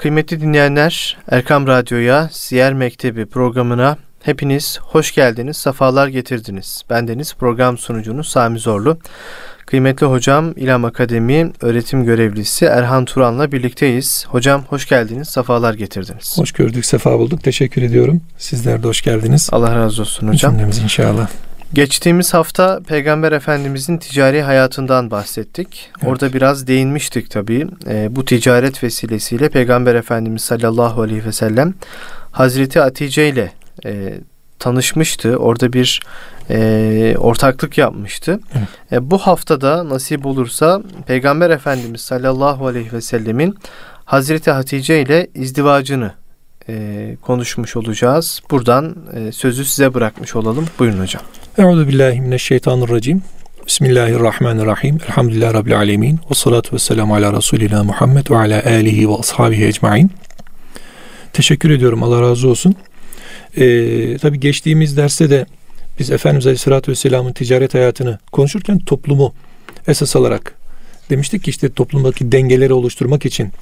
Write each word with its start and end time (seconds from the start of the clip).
Kıymetli 0.00 0.40
dinleyenler, 0.40 1.16
Erkam 1.28 1.66
Radyo'ya, 1.66 2.28
Siyer 2.32 2.72
Mektebi 2.74 3.26
programına 3.26 3.96
hepiniz 4.22 4.78
hoş 4.82 5.14
geldiniz, 5.14 5.56
sefalar 5.56 6.08
getirdiniz. 6.08 6.82
Bendeniz 6.90 7.34
program 7.34 7.78
sunucunuz 7.78 8.28
Sami 8.28 8.58
Zorlu. 8.58 8.98
Kıymetli 9.66 10.06
hocam 10.06 10.52
İlham 10.56 10.84
Akademi 10.84 11.52
öğretim 11.60 12.04
görevlisi 12.04 12.64
Erhan 12.64 13.04
Turan'la 13.04 13.52
birlikteyiz. 13.52 14.26
Hocam 14.28 14.64
hoş 14.68 14.88
geldiniz, 14.88 15.28
sefalar 15.28 15.74
getirdiniz. 15.74 16.38
Hoş 16.38 16.52
gördük, 16.52 16.86
sefa 16.86 17.18
bulduk. 17.18 17.44
Teşekkür 17.44 17.82
ediyorum. 17.82 18.20
Sizler 18.38 18.82
de 18.82 18.86
hoş 18.86 19.02
geldiniz. 19.02 19.48
Allah 19.52 19.76
razı 19.76 20.02
olsun 20.02 20.28
hocam. 20.28 20.52
Cümlemiz 20.52 20.78
inşallah. 20.78 21.28
Geçtiğimiz 21.72 22.34
hafta 22.34 22.80
Peygamber 22.88 23.32
Efendimizin 23.32 23.98
ticari 23.98 24.42
hayatından 24.42 25.10
bahsettik. 25.10 25.90
Evet. 25.98 26.10
Orada 26.10 26.32
biraz 26.32 26.66
değinmiştik 26.66 27.30
tabii. 27.30 27.66
E, 27.86 28.16
bu 28.16 28.24
ticaret 28.24 28.82
vesilesiyle 28.82 29.48
Peygamber 29.48 29.94
Efendimiz 29.94 30.42
sallallahu 30.42 31.02
aleyhi 31.02 31.24
ve 31.24 31.32
sellem 31.32 31.74
Hazreti 32.30 32.80
Hatice 32.80 33.28
ile 33.28 33.52
e, 33.84 34.14
tanışmıştı. 34.58 35.36
Orada 35.36 35.72
bir 35.72 36.00
e, 36.50 37.14
ortaklık 37.18 37.78
yapmıştı. 37.78 38.40
Evet. 38.54 38.68
E, 38.92 39.10
bu 39.10 39.18
haftada 39.18 39.88
nasip 39.88 40.26
olursa 40.26 40.82
Peygamber 41.06 41.50
Efendimiz 41.50 42.00
sallallahu 42.00 42.66
aleyhi 42.66 42.92
ve 42.92 43.00
sellemin 43.00 43.56
Hazreti 44.04 44.50
Hatice 44.50 45.02
ile 45.02 45.26
izdivacını 45.34 46.12
e, 46.68 47.16
konuşmuş 47.22 47.76
olacağız. 47.76 48.40
Buradan 48.50 48.96
e, 49.14 49.32
sözü 49.32 49.64
size 49.64 49.94
bırakmış 49.94 50.36
olalım. 50.36 50.66
Buyurun 50.78 51.00
hocam. 51.00 51.22
Euzu 51.58 51.88
billahi 51.88 52.20
mineşşeytanirracim. 52.20 53.22
Bismillahirrahmanirrahim. 53.66 54.98
Elhamdülillahi 55.08 55.54
Rabbil 55.54 55.76
alemin. 55.76 56.20
Ve 56.30 56.34
salatu 56.34 56.74
ve 56.74 56.78
selamu 56.78 57.14
ala 57.14 57.32
Resulina 57.32 57.84
Muhammed 57.84 58.30
ve 58.30 58.36
ala 58.36 58.64
alihi 58.64 59.08
ve 59.08 59.14
ashabihi 59.14 59.64
ecmain. 59.64 60.10
Teşekkür 61.32 61.70
ediyorum. 61.70 62.02
Allah 62.02 62.22
razı 62.22 62.48
olsun. 62.48 62.74
Ee, 63.56 64.16
tabi 64.18 64.40
geçtiğimiz 64.40 64.96
derste 64.96 65.30
de 65.30 65.46
biz 65.98 66.10
Efendimiz 66.10 66.46
Aleyhisselatü 66.46 66.90
Vesselam'ın 66.90 67.32
ticaret 67.32 67.74
hayatını 67.74 68.18
konuşurken 68.32 68.78
toplumu 68.78 69.34
esas 69.88 70.16
alarak 70.16 70.54
demiştik 71.10 71.44
ki 71.44 71.50
işte 71.50 71.72
toplumdaki 71.72 72.32
dengeleri 72.32 72.72
oluşturmak 72.72 73.26
için 73.26 73.52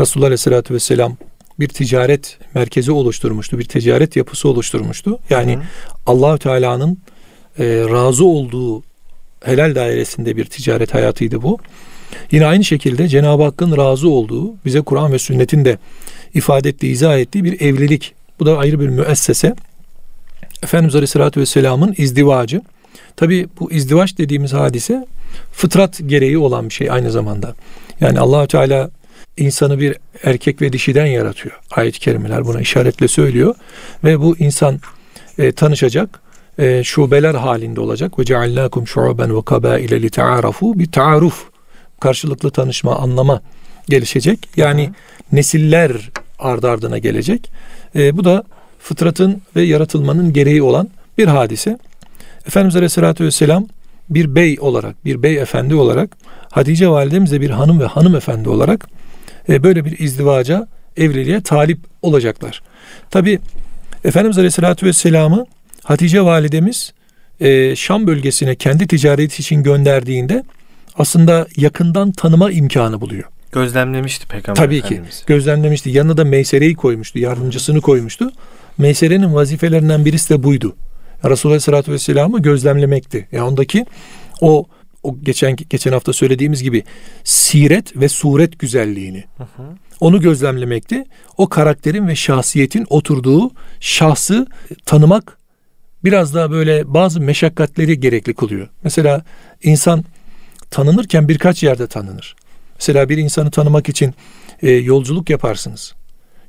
Resulullah 0.00 0.26
Aleyhisselatü 0.26 0.74
Vesselam 0.74 1.16
bir 1.60 1.68
ticaret 1.68 2.38
merkezi 2.54 2.92
oluşturmuştu. 2.92 3.58
Bir 3.58 3.64
ticaret 3.64 4.16
yapısı 4.16 4.48
oluşturmuştu. 4.48 5.18
Yani 5.30 5.58
Allahü 6.06 6.38
Teala'nın 6.38 6.98
e, 7.58 7.64
razı 7.64 8.24
olduğu 8.24 8.82
helal 9.44 9.74
dairesinde 9.74 10.36
bir 10.36 10.44
ticaret 10.44 10.94
hayatıydı 10.94 11.42
bu. 11.42 11.58
Yine 12.30 12.46
aynı 12.46 12.64
şekilde 12.64 13.08
Cenab-ı 13.08 13.42
Hakk'ın 13.42 13.76
razı 13.76 14.08
olduğu, 14.08 14.54
bize 14.64 14.80
Kur'an 14.80 15.12
ve 15.12 15.18
sünnetin 15.18 15.64
de 15.64 15.78
ifade 16.34 16.68
ettiği, 16.68 16.92
izah 16.92 17.18
ettiği 17.18 17.44
bir 17.44 17.60
evlilik. 17.60 18.14
Bu 18.40 18.46
da 18.46 18.58
ayrı 18.58 18.80
bir 18.80 18.88
müessese. 18.88 19.54
Efendimiz 20.62 20.94
Aleyhisselatü 20.94 21.40
Vesselam'ın 21.40 21.94
izdivacı. 21.98 22.62
Tabi 23.16 23.48
bu 23.60 23.72
izdivaç 23.72 24.18
dediğimiz 24.18 24.52
hadise 24.52 25.06
fıtrat 25.52 26.00
gereği 26.06 26.38
olan 26.38 26.68
bir 26.68 26.74
şey 26.74 26.90
aynı 26.90 27.10
zamanda. 27.10 27.54
Yani 28.00 28.20
allah 28.20 28.46
Teala 28.46 28.90
insanı 29.36 29.78
bir 29.78 29.96
erkek 30.24 30.62
ve 30.62 30.72
dişiden 30.72 31.06
yaratıyor. 31.06 31.60
Ayet-i 31.70 32.00
kerimeler 32.00 32.46
buna 32.46 32.60
işaretle 32.60 33.08
söylüyor. 33.08 33.54
Ve 34.04 34.20
bu 34.20 34.36
insan 34.36 34.80
e, 35.38 35.52
tanışacak, 35.52 36.20
e, 36.58 36.84
şubeler 36.84 37.34
halinde 37.34 37.80
olacak. 37.80 38.18
Ve 38.18 38.24
ceallâkum 38.24 38.86
şu'ben 38.86 39.36
ve 39.36 39.44
kabâile 39.44 40.02
li 40.02 40.10
ta'arafu 40.10 40.78
bir 40.78 40.92
taaruf 40.92 41.44
karşılıklı 42.00 42.50
tanışma, 42.50 42.96
anlama 42.96 43.42
gelişecek. 43.88 44.48
Yani 44.56 44.90
nesiller 45.32 46.10
ardı 46.38 46.70
ardına 46.70 46.98
gelecek. 46.98 47.50
E, 47.96 48.16
bu 48.16 48.24
da 48.24 48.44
fıtratın 48.78 49.42
ve 49.56 49.62
yaratılmanın 49.62 50.32
gereği 50.32 50.62
olan 50.62 50.88
bir 51.18 51.26
hadise. 51.26 51.78
Efendimiz 52.46 52.76
Aleyhisselatü 52.76 53.24
Vesselam 53.24 53.66
bir 54.10 54.34
bey 54.34 54.56
olarak, 54.60 55.04
bir 55.04 55.22
bey 55.22 55.36
efendi 55.36 55.74
olarak, 55.74 56.16
Hatice 56.50 56.88
validemiz 56.88 57.32
de 57.32 57.40
bir 57.40 57.50
hanım 57.50 57.80
ve 57.80 57.84
hanımefendi 57.84 58.48
olarak 58.48 58.88
e, 59.48 59.62
böyle 59.62 59.84
bir 59.84 59.98
izdivaca, 59.98 60.66
evliliğe 60.96 61.40
talip 61.40 61.78
olacaklar. 62.02 62.62
Tabi 63.10 63.38
Efendimiz 64.04 64.38
Aleyhisselatü 64.38 64.86
Vesselam'ı 64.86 65.46
Hatice 65.86 66.20
validemiz 66.20 66.92
e, 67.40 67.76
Şam 67.76 68.06
bölgesine 68.06 68.54
kendi 68.54 68.86
ticareti 68.86 69.40
için 69.42 69.62
gönderdiğinde 69.62 70.44
aslında 70.98 71.46
yakından 71.56 72.12
tanıma 72.12 72.50
imkanı 72.50 73.00
buluyor. 73.00 73.24
Gözlemlemişti 73.52 74.26
Peygamber 74.26 74.62
Tabii 74.62 74.76
Efendimiz. 74.76 75.18
ki 75.18 75.26
gözlemlemişti. 75.26 75.90
Yanına 75.90 76.16
da 76.16 76.24
Meysere'yi 76.24 76.74
koymuştu, 76.74 77.18
yardımcısını 77.18 77.80
koymuştu. 77.80 78.30
Meysere'nin 78.78 79.34
vazifelerinden 79.34 80.04
birisi 80.04 80.30
de 80.30 80.42
buydu. 80.42 80.76
Resulullah 81.24 81.52
Aleyhisselatü 81.52 81.92
Vesselam'ı 81.92 82.42
gözlemlemekti. 82.42 83.28
Yani 83.32 83.44
ondaki 83.44 83.86
o 84.40 84.66
o 85.02 85.16
geçen 85.22 85.56
geçen 85.56 85.92
hafta 85.92 86.12
söylediğimiz 86.12 86.62
gibi 86.62 86.84
siret 87.24 87.96
ve 87.96 88.08
suret 88.08 88.58
güzelliğini 88.58 89.24
hı 89.36 89.42
hı. 89.42 89.62
onu 90.00 90.20
gözlemlemekti. 90.20 91.04
O 91.36 91.48
karakterin 91.48 92.08
ve 92.08 92.14
şahsiyetin 92.14 92.86
oturduğu 92.90 93.50
şahsı 93.80 94.46
tanımak 94.86 95.38
biraz 96.06 96.34
daha 96.34 96.50
böyle 96.50 96.94
bazı 96.94 97.20
meşakkatleri 97.20 98.00
gerekli 98.00 98.34
kılıyor. 98.34 98.68
Mesela 98.84 99.24
insan 99.62 100.04
tanınırken 100.70 101.28
birkaç 101.28 101.62
yerde 101.62 101.86
tanınır. 101.86 102.36
Mesela 102.74 103.08
bir 103.08 103.18
insanı 103.18 103.50
tanımak 103.50 103.88
için 103.88 104.14
e, 104.62 104.70
yolculuk 104.70 105.30
yaparsınız. 105.30 105.94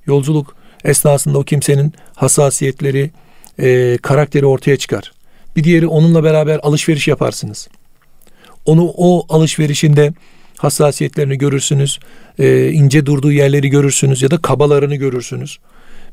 Yolculuk 0.06 0.56
esnasında 0.84 1.38
o 1.38 1.44
kimsenin 1.44 1.94
hassasiyetleri, 2.16 3.12
e, 3.60 3.98
karakteri 4.02 4.46
ortaya 4.46 4.78
çıkar. 4.78 5.12
Bir 5.56 5.64
diğeri 5.64 5.88
onunla 5.88 6.24
beraber 6.24 6.60
alışveriş 6.64 7.08
yaparsınız. 7.08 7.68
Onu 8.66 8.94
o 8.98 9.26
alışverişinde 9.30 10.14
hassasiyetlerini 10.58 11.38
görürsünüz, 11.38 12.00
e, 12.40 12.72
ince 12.72 13.06
durduğu 13.06 13.32
yerleri 13.32 13.70
görürsünüz 13.70 14.22
ya 14.22 14.32
da 14.32 14.38
kabalarını 14.38 14.96
görürsünüz. 14.96 15.58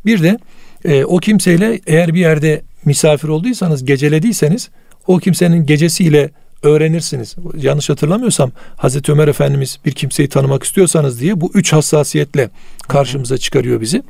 Bir 0.06 0.22
de 0.22 0.38
e, 0.84 1.04
o 1.04 1.16
kimseyle 1.16 1.80
eğer 1.86 2.14
bir 2.14 2.20
yerde 2.20 2.62
misafir 2.84 3.28
olduysanız, 3.28 3.84
gecelediyseniz 3.84 4.70
o 5.06 5.18
kimsenin 5.18 5.66
gecesiyle 5.66 6.30
öğrenirsiniz. 6.62 7.36
Yanlış 7.56 7.90
hatırlamıyorsam 7.90 8.52
Hazreti 8.76 9.12
Ömer 9.12 9.28
Efendimiz 9.28 9.78
bir 9.84 9.92
kimseyi 9.92 10.28
tanımak 10.28 10.62
istiyorsanız 10.62 11.20
diye 11.20 11.40
bu 11.40 11.50
üç 11.54 11.72
hassasiyetle 11.72 12.50
karşımıza 12.88 13.38
çıkarıyor 13.38 13.80
bizi. 13.80 14.02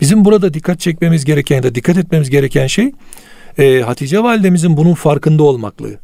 Bizim 0.00 0.24
burada 0.24 0.54
dikkat 0.54 0.80
çekmemiz 0.80 1.24
gereken 1.24 1.56
ya 1.56 1.62
da 1.62 1.74
dikkat 1.74 1.96
etmemiz 1.96 2.30
gereken 2.30 2.66
şey 2.66 2.92
e, 3.58 3.80
Hatice 3.80 4.22
validemizin 4.22 4.76
bunun 4.76 4.94
farkında 4.94 5.42
olmaklığı. 5.42 5.98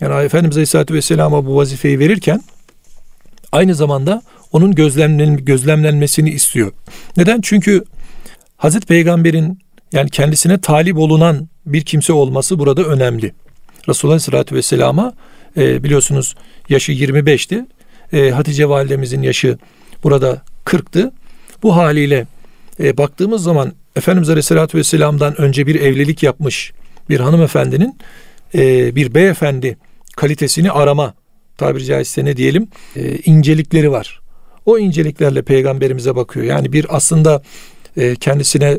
Yani 0.00 0.24
Efendimiz 0.24 0.56
Aleyhisselatü 0.56 0.94
Vesselam'a 0.94 1.46
bu 1.46 1.56
vazifeyi 1.56 1.98
verirken 1.98 2.42
aynı 3.52 3.74
zamanda 3.74 4.22
onun 4.52 4.74
gözlemlen, 4.74 5.36
gözlemlenmesini 5.36 6.30
istiyor. 6.30 6.72
Neden? 7.16 7.40
Çünkü 7.40 7.84
Hazreti 8.60 8.86
Peygamber'in 8.86 9.58
yani 9.92 10.10
kendisine 10.10 10.60
talip 10.60 10.98
olunan 10.98 11.48
bir 11.66 11.84
kimse 11.84 12.12
olması 12.12 12.58
burada 12.58 12.82
önemli. 12.82 13.32
Resulullah 13.88 14.14
Aleyhisselatü 14.14 14.54
Vesselam'a 14.54 15.12
e, 15.56 15.84
biliyorsunuz 15.84 16.34
yaşı 16.68 16.92
25'ti. 16.92 17.66
E, 18.12 18.30
Hatice 18.30 18.68
validemizin 18.68 19.22
yaşı 19.22 19.58
burada 20.02 20.42
40'tı. 20.64 21.12
Bu 21.62 21.76
haliyle 21.76 22.26
e, 22.80 22.96
baktığımız 22.96 23.42
zaman 23.42 23.72
Efendimiz 23.96 24.28
Aleyhisselatü 24.30 24.78
Vesselam'dan 24.78 25.40
önce 25.40 25.66
bir 25.66 25.74
evlilik 25.80 26.22
yapmış 26.22 26.72
bir 27.08 27.20
hanımefendinin 27.20 27.98
e, 28.54 28.94
bir 28.96 29.14
beyefendi 29.14 29.76
kalitesini 30.16 30.70
arama 30.70 31.14
tabiri 31.58 31.84
caizse 31.84 32.24
ne 32.24 32.36
diyelim 32.36 32.68
e, 32.96 33.16
incelikleri 33.16 33.90
var. 33.90 34.20
O 34.66 34.78
inceliklerle 34.78 35.42
peygamberimize 35.42 36.16
bakıyor. 36.16 36.46
Yani 36.46 36.72
bir 36.72 36.96
aslında 36.96 37.42
e, 37.96 38.16
kendisine 38.16 38.78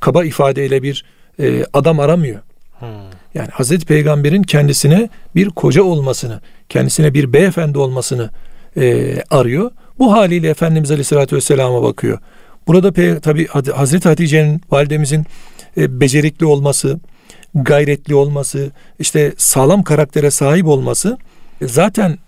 kaba 0.00 0.24
ifadeyle 0.24 0.82
bir 0.82 1.04
e, 1.40 1.64
adam 1.72 2.00
aramıyor. 2.00 2.40
Hmm. 2.78 2.88
Yani 3.34 3.48
Hazreti 3.48 3.86
Peygamber'in 3.86 4.42
kendisine 4.42 5.08
bir 5.34 5.48
koca 5.48 5.82
olmasını, 5.82 6.40
kendisine 6.68 7.14
bir 7.14 7.32
beyefendi 7.32 7.78
olmasını 7.78 8.30
e, 8.76 9.16
arıyor. 9.30 9.70
Bu 9.98 10.12
haliyle 10.12 10.48
Efendimiz 10.48 10.90
Aleyhisselatü 10.90 11.36
Vesselam'a 11.36 11.82
bakıyor. 11.82 12.18
Burada 12.66 13.20
tabi 13.20 13.46
Hazreti 13.46 14.08
Hatice'nin 14.08 14.60
validemizin 14.70 15.26
e, 15.76 16.00
becerikli 16.00 16.46
olması, 16.46 17.00
gayretli 17.54 18.14
olması, 18.14 18.70
işte 18.98 19.32
sağlam 19.36 19.82
karaktere 19.82 20.30
sahip 20.30 20.66
olması 20.66 21.18
e, 21.60 21.68
zaten 21.68 22.18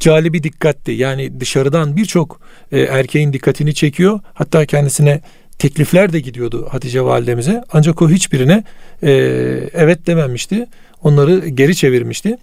calibi 0.00 0.42
dikkatti. 0.42 0.92
Yani 0.92 1.40
dışarıdan 1.40 1.96
birçok 1.96 2.40
e, 2.72 2.80
erkeğin 2.80 3.32
dikkatini 3.32 3.74
çekiyor. 3.74 4.20
Hatta 4.34 4.66
kendisine 4.66 5.20
teklifler 5.58 6.12
de 6.12 6.20
gidiyordu 6.20 6.68
Hatice 6.70 7.02
validemize. 7.02 7.64
Ancak 7.72 8.02
o 8.02 8.10
hiçbirine 8.10 8.64
e, 9.02 9.10
evet 9.74 10.06
dememişti. 10.06 10.66
Onları 11.02 11.48
geri 11.48 11.76
çevirmişti. 11.76 12.36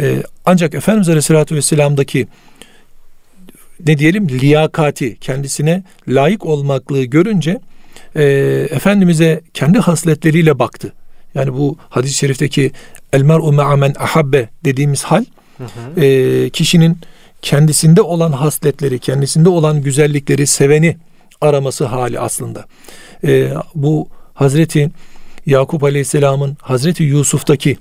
E, 0.00 0.22
ancak 0.44 0.74
Efendimiz 0.74 1.08
Aleyhisselatü 1.08 1.54
Vesselam'daki 1.54 2.26
ne 3.86 3.98
diyelim 3.98 4.28
liyakati 4.28 5.16
kendisine 5.20 5.82
layık 6.08 6.46
olmaklığı 6.46 7.04
görünce 7.04 7.60
e, 8.16 8.24
Efendimiz'e 8.70 9.40
kendi 9.54 9.78
hasletleriyle 9.78 10.58
baktı. 10.58 10.92
Yani 11.34 11.52
bu 11.52 11.76
hadis-i 11.88 12.14
şerifteki 12.14 12.72
el 13.12 13.22
mer'u 13.22 13.52
me'amen 13.52 13.94
ahabbe 13.98 14.48
dediğimiz 14.64 15.02
hal 15.02 15.24
hı 15.58 15.64
hı. 15.64 16.00
E, 16.00 16.50
kişinin 16.50 16.98
kendisinde 17.42 18.02
olan 18.02 18.32
hasletleri, 18.32 18.98
kendisinde 18.98 19.48
olan 19.48 19.82
güzellikleri 19.82 20.46
seveni 20.46 20.96
araması 21.40 21.84
hali 21.84 22.20
aslında. 22.20 22.64
E, 23.24 23.52
bu 23.74 24.08
Hazreti 24.34 24.90
Yakup 25.46 25.84
Aleyhisselam'ın 25.84 26.56
Hazreti 26.60 27.02
Yusuf'taki 27.02 27.76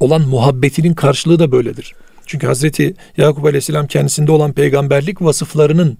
olan 0.00 0.20
muhabbetinin 0.20 0.94
karşılığı 0.94 1.38
da 1.38 1.52
böyledir. 1.52 1.94
Çünkü 2.26 2.46
Hazreti 2.46 2.94
Yakup 3.16 3.44
Aleyhisselam 3.44 3.86
kendisinde 3.86 4.32
olan 4.32 4.52
peygamberlik 4.52 5.22
vasıflarının 5.22 5.98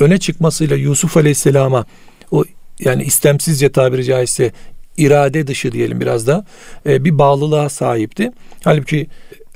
öne 0.00 0.18
çıkmasıyla 0.18 0.76
Yusuf 0.76 1.16
Aleyhisselam'a 1.16 1.86
o 2.30 2.44
yani 2.80 3.02
istemsizce 3.04 3.72
tabiri 3.72 4.04
caizse 4.04 4.52
irade 4.96 5.46
dışı 5.46 5.72
diyelim 5.72 6.00
biraz 6.00 6.26
da 6.26 6.44
e, 6.86 7.04
bir 7.04 7.18
bağlılığa 7.18 7.68
sahipti. 7.68 8.30
Halbuki 8.64 9.06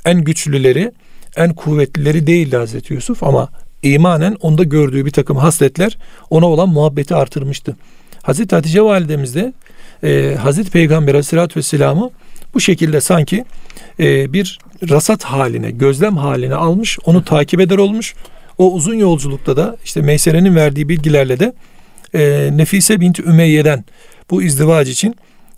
en 0.04 0.24
güçlüleri, 0.24 0.92
en 1.36 1.54
kuvvetlileri 1.54 2.26
değildi 2.26 2.56
Hazreti 2.56 2.94
Yusuf 2.94 3.22
ama 3.22 3.48
imanen 3.82 4.36
onda 4.40 4.64
gördüğü 4.64 5.06
bir 5.06 5.10
takım 5.10 5.36
hasletler 5.36 5.98
ona 6.30 6.46
olan 6.46 6.68
muhabbeti 6.68 7.14
artırmıştı. 7.14 7.76
Hazreti 8.22 8.54
Hatice 8.54 8.82
validemiz 8.82 9.34
de 9.34 9.52
e, 10.04 10.34
Hazreti 10.34 10.70
Peygamber 10.70 11.12
Aleyhisselatü 11.12 11.56
Vesselam'ı 11.56 12.10
bu 12.54 12.60
şekilde 12.60 13.00
sanki 13.00 13.44
e, 14.00 14.32
bir 14.32 14.58
rasat 14.90 15.24
haline, 15.24 15.70
gözlem 15.70 16.16
haline 16.16 16.54
almış, 16.54 16.98
onu 17.04 17.24
takip 17.24 17.60
eder 17.60 17.78
olmuş. 17.78 18.14
O 18.58 18.72
uzun 18.72 18.94
yolculukta 18.94 19.56
da 19.56 19.76
işte 19.84 20.00
Meysere'nin 20.00 20.56
verdiği 20.56 20.88
bilgilerle 20.88 21.38
de 21.38 21.52
e, 22.14 22.50
Nefise 22.56 23.00
binti 23.00 23.22
Ümeyye'den 23.22 23.84
bu 24.30 24.42
izdivac 24.42 24.90
için 24.90 25.16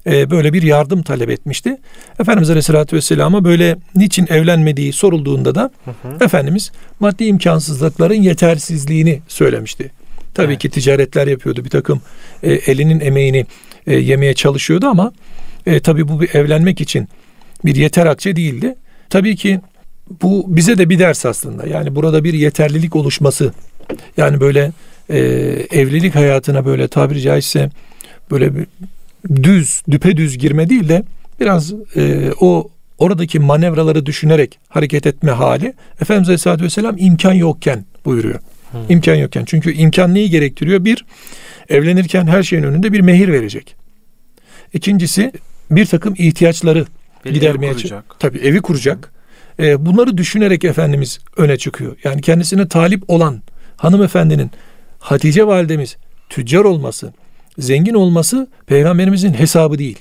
e, 0.08 0.30
böyle 0.30 0.52
bir 0.52 0.62
yardım 0.62 1.02
talep 1.02 1.30
etmişti. 1.30 1.76
Efendimiz 2.20 2.50
Aleyhisselatü 2.50 2.96
Vesselam'a 2.96 3.44
böyle 3.44 3.76
niçin 3.94 4.26
evlenmediği 4.26 4.92
sorulduğunda 4.92 5.54
da 5.54 5.70
hı 5.84 5.90
hı. 5.90 6.24
Efendimiz 6.24 6.72
maddi 7.00 7.24
imkansızlıkların 7.24 8.22
yetersizliğini 8.22 9.20
söylemişti. 9.28 9.90
Tabii 10.34 10.52
evet. 10.52 10.62
ki 10.62 10.70
ticaretler 10.70 11.26
yapıyordu. 11.26 11.64
Bir 11.64 11.70
takım 11.70 12.00
e, 12.42 12.52
elinin 12.52 13.00
emeğini 13.00 13.46
e, 13.86 13.96
yemeye 13.96 14.34
çalışıyordu 14.34 14.86
ama 14.86 15.12
e, 15.66 15.80
tabii 15.80 16.08
bu 16.08 16.20
bir 16.20 16.34
evlenmek 16.34 16.80
için 16.80 17.08
bir 17.64 17.76
yeter 17.76 18.06
akçe 18.06 18.36
değildi. 18.36 18.74
Tabii 19.10 19.36
ki 19.36 19.60
bu 20.22 20.44
bize 20.48 20.78
de 20.78 20.90
bir 20.90 20.98
ders 20.98 21.26
aslında. 21.26 21.66
Yani 21.66 21.94
burada 21.94 22.24
bir 22.24 22.34
yeterlilik 22.34 22.96
oluşması. 22.96 23.52
Yani 24.16 24.40
böyle 24.40 24.72
e, 25.10 25.18
evlilik 25.70 26.14
hayatına 26.14 26.66
böyle 26.66 26.88
tabiri 26.88 27.20
caizse 27.20 27.70
böyle 28.30 28.56
bir 28.56 28.66
düz, 29.42 29.82
düpedüz 29.90 30.38
girme 30.38 30.70
değil 30.70 30.88
de 30.88 31.02
biraz 31.40 31.72
e, 31.96 32.30
o 32.40 32.68
oradaki 32.98 33.38
manevraları 33.38 34.06
düşünerek 34.06 34.58
hareket 34.68 35.06
etme 35.06 35.30
hali 35.30 35.74
Efendimiz 36.00 36.28
Aleyhisselatü 36.28 36.64
Vesselam 36.64 36.94
imkan 36.98 37.32
yokken 37.32 37.84
buyuruyor. 38.04 38.40
Hmm. 38.70 38.80
İmkan 38.88 39.14
yokken. 39.14 39.44
Çünkü 39.44 39.72
imkan 39.72 40.14
neyi 40.14 40.30
gerektiriyor? 40.30 40.84
Bir, 40.84 41.04
evlenirken 41.68 42.26
her 42.26 42.42
şeyin 42.42 42.62
önünde 42.62 42.92
bir 42.92 43.00
mehir 43.00 43.28
verecek. 43.28 43.76
İkincisi 44.72 45.32
bir 45.70 45.86
takım 45.86 46.14
ihtiyaçları 46.18 46.86
bir 47.24 47.34
gidermeye 47.34 47.72
kuracak. 47.72 48.04
Tabii 48.18 48.38
evi 48.38 48.60
kuracak. 48.60 49.12
E, 49.58 49.86
bunları 49.86 50.18
düşünerek 50.18 50.64
Efendimiz 50.64 51.18
öne 51.36 51.56
çıkıyor. 51.56 51.96
Yani 52.04 52.20
kendisine 52.20 52.68
talip 52.68 53.10
olan 53.10 53.42
hanımefendinin 53.76 54.50
Hatice 54.98 55.46
validemiz 55.46 55.96
tüccar 56.28 56.64
olması, 56.64 57.12
zengin 57.58 57.94
olması 57.94 58.48
peygamberimizin 58.66 59.34
hesabı 59.34 59.78
değil. 59.78 59.98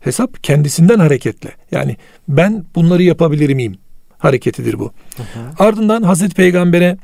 Hesap 0.00 0.44
kendisinden 0.44 0.98
hareketle. 0.98 1.50
Yani 1.72 1.96
ben 2.28 2.64
bunları 2.74 3.02
yapabilir 3.02 3.54
miyim? 3.54 3.74
Hareketidir 4.18 4.78
bu. 4.78 4.92
Hı 5.16 5.22
hı. 5.22 5.64
Ardından 5.64 6.02
Hazreti 6.02 6.34
Peygamber'e 6.34 6.96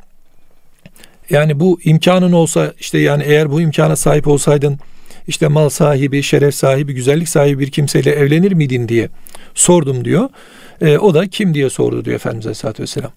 yani 1.31 1.61
bu 1.61 1.81
imkanın 1.85 2.33
olsa 2.33 2.73
işte 2.81 2.99
yani 2.99 3.23
eğer 3.23 3.51
bu 3.51 3.61
imkana 3.61 3.97
sahip 3.97 4.29
olsaydın 4.29 4.79
işte 5.29 5.49
mal 5.49 5.69
sahibi, 5.69 6.23
şeref 6.23 6.55
sahibi, 6.55 6.95
güzellik 6.95 7.29
sahibi 7.29 7.59
bir 7.59 7.71
kimseyle 7.71 8.11
evlenir 8.11 8.53
miydin 8.53 8.89
diye 8.89 9.09
sordum 9.55 10.05
diyor. 10.05 10.29
E, 10.81 10.99
o 10.99 11.15
da 11.15 11.27
kim 11.27 11.55
diye 11.55 11.71
sordu 11.71 12.05
diyor 12.05 12.17
Efendimiz 12.17 12.47
Aleyhisselatü 12.47 12.83
Vesselam. 12.83 13.11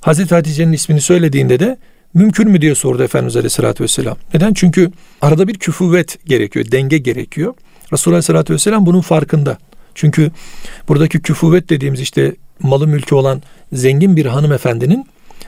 Hazreti 0.00 0.34
Hatice'nin 0.34 0.72
ismini 0.72 1.00
söylediğinde 1.00 1.60
de 1.60 1.78
mümkün 2.14 2.50
mü 2.50 2.60
diye 2.60 2.74
sordu 2.74 3.02
Efendimiz 3.02 3.36
Aleyhisselatü 3.36 3.84
Vesselam. 3.84 4.16
Neden? 4.34 4.54
Çünkü 4.54 4.90
arada 5.20 5.48
bir 5.48 5.54
küfüvet 5.54 6.26
gerekiyor, 6.26 6.64
denge 6.72 6.98
gerekiyor. 6.98 7.54
Resulullah 7.92 8.16
Aleyhisselatü 8.16 8.54
Vesselam 8.54 8.86
bunun 8.86 9.00
farkında. 9.00 9.58
Çünkü 9.94 10.30
buradaki 10.88 11.20
küfüvet 11.20 11.70
dediğimiz 11.70 12.00
işte 12.00 12.34
malı 12.60 12.86
mülkü 12.86 13.14
olan 13.14 13.42
zengin 13.72 14.16
bir 14.16 14.26
hanımefendinin 14.26 15.06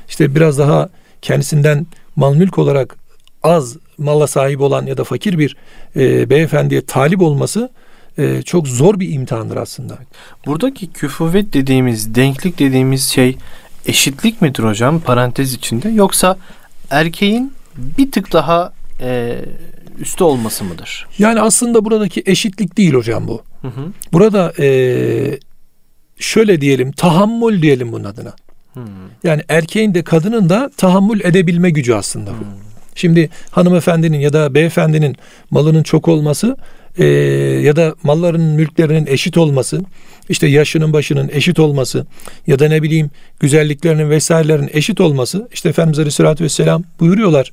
işte 0.08 0.34
biraz 0.34 0.58
daha 0.58 0.88
kendisinden 1.22 1.86
mal 2.16 2.34
mülk 2.34 2.58
olarak 2.58 2.96
az 3.42 3.76
malla 3.98 4.26
sahip 4.26 4.60
olan 4.60 4.86
ya 4.86 4.96
da 4.96 5.04
fakir 5.04 5.38
bir 5.38 5.56
e, 5.96 6.30
beyefendiye 6.30 6.86
talip 6.86 7.22
olması 7.22 7.70
e, 8.18 8.42
çok 8.42 8.68
zor 8.68 9.00
bir 9.00 9.12
imtihandır 9.12 9.56
aslında. 9.56 9.98
Buradaki 10.46 10.92
küfüvet 10.92 11.52
dediğimiz, 11.52 12.14
denklik 12.14 12.58
dediğimiz 12.58 13.04
şey 13.04 13.36
eşitlik 13.86 14.42
midir 14.42 14.62
hocam 14.62 15.00
parantez 15.00 15.54
içinde 15.54 15.88
yoksa 15.88 16.36
erkeğin 16.90 17.52
bir 17.76 18.10
tık 18.12 18.32
daha 18.32 18.72
e, 19.00 19.38
üstte 19.98 20.24
olması 20.24 20.64
mıdır? 20.64 21.06
Yani 21.18 21.40
aslında 21.40 21.84
buradaki 21.84 22.22
eşitlik 22.26 22.76
değil 22.76 22.94
hocam 22.94 23.28
bu. 23.28 23.42
Hı 23.62 23.68
hı. 23.68 23.92
Burada 24.12 24.52
e, 24.58 25.38
şöyle 26.18 26.60
diyelim 26.60 26.92
tahammül 26.92 27.62
diyelim 27.62 27.92
bunun 27.92 28.04
adına. 28.04 28.32
Hı. 28.74 28.80
Yani 29.24 29.42
erkeğin 29.48 29.94
de 29.94 30.02
kadının 30.02 30.48
da 30.48 30.70
tahammül 30.76 31.20
edebilme 31.20 31.70
gücü 31.70 31.94
aslında 31.94 32.30
bu. 32.30 32.34
Hı. 32.34 32.72
Şimdi 32.94 33.30
hanımefendinin 33.50 34.18
ya 34.18 34.32
da 34.32 34.54
beyefendinin 34.54 35.16
malının 35.50 35.82
çok 35.82 36.08
olması 36.08 36.56
e, 36.98 37.04
ya 37.64 37.76
da 37.76 37.94
malların 38.02 38.42
mülklerinin 38.42 39.06
eşit 39.06 39.38
olması, 39.38 39.80
işte 40.28 40.46
yaşının 40.46 40.92
başının 40.92 41.30
eşit 41.32 41.58
olması 41.58 42.06
ya 42.46 42.58
da 42.58 42.68
ne 42.68 42.82
bileyim 42.82 43.10
güzelliklerinin 43.40 44.10
vesairelerin 44.10 44.70
eşit 44.72 45.00
olması 45.00 45.48
işte 45.52 45.68
Efendimiz 45.68 45.98
Aleyhisselatü 45.98 46.44
Vesselam 46.44 46.84
buyuruyorlar 47.00 47.52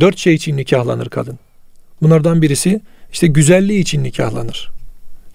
dört 0.00 0.18
şey 0.18 0.34
için 0.34 0.56
nikahlanır 0.56 1.08
kadın. 1.08 1.38
Bunlardan 2.02 2.42
birisi 2.42 2.80
işte 3.12 3.26
güzelliği 3.26 3.80
için 3.80 4.04
nikahlanır. 4.04 4.77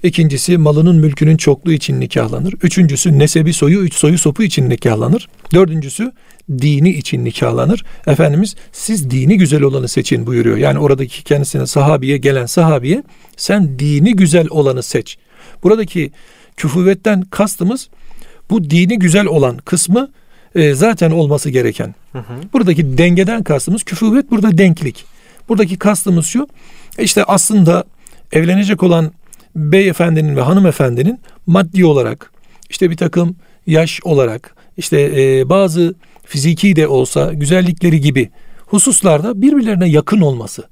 İkincisi 0.04 0.58
malının 0.58 0.96
mülkünün 0.96 1.38
çokluğu 1.38 1.72
için 1.72 2.00
nikahlanır. 2.00 2.54
Üçüncüsü 2.62 3.20
nesebi 3.20 3.54
soyu, 3.54 3.80
üç 3.80 3.94
soyu 3.94 4.18
sopu 4.18 4.44
için 4.44 4.70
nikahlanır. 4.70 5.30
Dördüncüsü 5.54 6.12
dini 6.52 6.90
için 6.90 7.26
nikahlanır. 7.26 7.84
Efendimiz 8.08 8.56
siz 8.72 9.10
dini 9.10 9.38
güzel 9.38 9.62
olanı 9.62 9.88
seçin 9.88 10.28
buyuruyor. 10.28 10.58
Yani 10.58 10.80
oradaki 10.80 11.24
kendisine 11.24 11.68
sahabiye 11.68 12.18
gelen 12.18 12.46
sahabiye 12.46 13.04
sen 13.38 13.80
dini 13.80 14.16
güzel 14.16 14.48
olanı 14.50 14.84
seç. 14.84 15.18
Buradaki 15.64 16.12
küfüvetten 16.58 17.22
kastımız 17.22 17.90
bu 18.50 18.70
dini 18.70 19.00
güzel 19.00 19.26
olan 19.26 19.58
kısmı 19.58 20.12
e, 20.56 20.74
zaten 20.74 21.12
olması 21.12 21.50
gereken. 21.50 21.96
Hı 22.12 22.20
hı. 22.20 22.34
Buradaki 22.54 22.98
dengeden 22.98 23.44
kastımız 23.44 23.84
küfüvet 23.84 24.32
burada 24.32 24.58
denklik. 24.58 25.06
Buradaki 25.50 25.78
kastımız 25.78 26.26
şu 26.26 26.48
işte 27.00 27.24
aslında 27.24 27.84
evlenecek 28.32 28.84
olan 28.84 29.12
beyefendinin 29.56 30.36
ve 30.36 30.42
hanımefendinin 30.42 31.20
maddi 31.46 31.86
olarak 31.86 32.32
işte 32.70 32.90
bir 32.90 32.98
takım 32.98 33.36
yaş 33.68 34.00
olarak 34.04 34.56
işte 34.78 35.02
e, 35.02 35.50
bazı 35.50 35.96
fiziki 36.26 36.76
de 36.76 36.88
olsa 36.88 37.34
güzellikleri 37.34 38.02
gibi 38.02 38.30
hususlarda 38.66 39.42
birbirlerine 39.42 39.90
yakın 39.90 40.22
olması. 40.22 40.64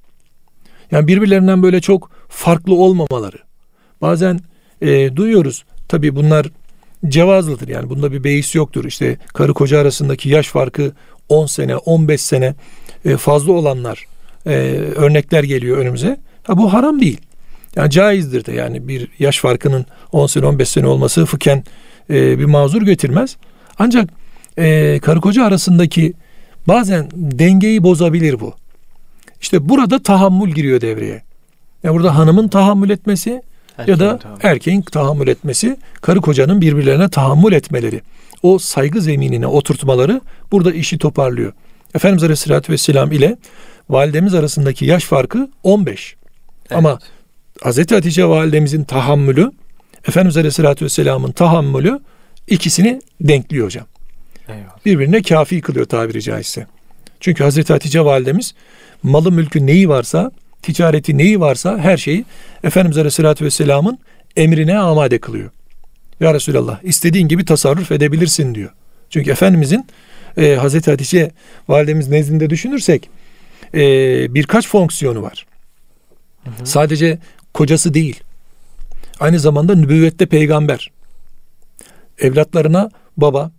Yani 0.92 1.08
birbirlerinden 1.08 1.64
böyle 1.64 1.82
çok 1.82 2.12
farklı 2.30 2.76
olmamaları. 2.76 3.38
Bazen 4.02 4.40
e, 4.82 5.16
duyuyoruz 5.16 5.64
tabi 5.88 6.16
bunlar 6.16 6.48
cevazlıdır 7.08 7.68
yani 7.68 7.90
bunda 7.90 8.12
bir 8.12 8.24
beis 8.24 8.56
yoktur. 8.56 8.86
İşte 8.86 9.18
karı 9.34 9.54
koca 9.54 9.80
arasındaki 9.80 10.30
yaş 10.30 10.48
farkı 10.48 10.92
10 11.30 11.46
sene 11.46 11.76
15 11.76 12.22
sene 12.22 12.56
e, 13.06 13.18
fazla 13.18 13.52
olanlar 13.54 14.06
e, 14.46 14.52
örnekler 14.96 15.44
geliyor 15.44 15.78
önümüze. 15.78 16.18
Ha, 16.44 16.58
bu 16.58 16.74
haram 16.74 17.02
değil. 17.02 17.22
Yani 17.76 17.90
caizdir 17.90 18.46
de 18.46 18.52
yani 18.52 18.88
bir 18.88 19.08
yaş 19.20 19.40
farkının 19.40 19.86
10 20.12 20.28
sene 20.28 20.46
15 20.46 20.70
sene 20.70 20.88
olması 20.88 21.26
fıkhen 21.26 21.64
e, 22.10 22.40
bir 22.40 22.46
mazur 22.46 22.82
götürmez. 22.82 23.38
Ancak 23.80 24.10
e, 24.58 25.00
karı 25.00 25.22
koca 25.22 25.46
arasındaki 25.46 26.14
bazen 26.68 27.10
dengeyi 27.14 27.84
bozabilir 27.84 28.40
bu. 28.40 28.54
İşte 29.42 29.70
burada 29.70 30.04
tahammül 30.04 30.52
giriyor 30.52 30.82
devreye. 30.82 31.24
Yani 31.84 31.96
burada 31.96 32.16
hanımın 32.16 32.48
tahammül 32.48 32.90
etmesi 32.90 33.42
erkeğin 33.78 34.00
ya 34.00 34.06
da 34.06 34.18
tahammül. 34.18 34.46
erkeğin 34.46 34.82
tahammül 34.82 35.28
etmesi, 35.28 35.78
karı 36.02 36.22
kocanın 36.22 36.62
birbirlerine 36.62 37.10
tahammül 37.10 37.54
etmeleri. 37.54 38.02
O 38.44 38.60
saygı 38.60 39.02
zeminine 39.02 39.48
oturtmaları 39.48 40.22
burada 40.52 40.72
işi 40.72 40.98
toparlıyor. 40.98 41.54
Efendimiz 41.96 42.24
Aleyhisselatü 42.24 42.74
Vesselam 42.74 43.12
ile 43.12 43.38
validemiz 43.90 44.34
arasındaki 44.34 44.86
yaş 44.86 45.04
farkı 45.04 45.50
15. 45.64 46.16
Evet. 46.62 46.78
Ama 46.78 47.00
Hazreti 47.62 47.96
Hatice 47.96 48.26
validemizin 48.26 48.84
tahammülü 48.84 49.52
Efendimiz 50.08 50.38
Aleyhisselatü 50.38 50.86
Vesselam'ın 50.86 51.32
tahammülü 51.32 52.00
ikisini 52.48 53.02
denkliyor 53.22 53.66
hocam. 53.66 53.86
Eyvallah. 54.48 54.86
Birbirine 54.86 55.22
kafi 55.22 55.62
kılıyor 55.62 55.86
tabiri 55.86 56.22
caizse. 56.22 56.68
Çünkü 57.20 57.44
Hazreti 57.44 57.74
Hatice 57.74 58.06
validemiz 58.06 58.56
malı 59.04 59.32
mülkü 59.32 59.66
neyi 59.66 59.90
varsa, 59.90 60.32
ticareti 60.62 61.18
neyi 61.18 61.40
varsa 61.40 61.78
her 61.78 61.98
şeyi 61.98 62.26
Efendimiz 62.64 62.98
Aleyhisselatü 62.98 63.46
Vesselam'ın 63.46 64.00
emrine 64.36 64.78
amade 64.78 65.20
kılıyor. 65.20 65.50
Ya 66.20 66.34
Resulallah 66.34 66.84
istediğin 66.84 67.28
gibi 67.28 67.46
tasarruf 67.46 67.92
edebilirsin 67.92 68.56
diyor. 68.56 68.70
Çünkü 69.10 69.32
Efendimizin 69.32 69.86
e, 70.38 70.56
Hazreti 70.56 70.92
Hatice 70.92 71.32
validemiz 71.68 72.10
nezdinde 72.10 72.50
düşünürsek 72.50 73.10
e, 73.74 73.80
birkaç 74.34 74.68
fonksiyonu 74.68 75.22
var. 75.22 75.46
Hı 76.44 76.50
hı. 76.50 76.66
Sadece 76.66 77.20
kocası 77.54 77.94
değil. 77.94 78.24
Aynı 79.20 79.40
zamanda 79.40 79.76
nübüvvette 79.76 80.26
peygamber. 80.26 80.92
Evlatlarına 82.20 82.90
baba. 83.18 83.52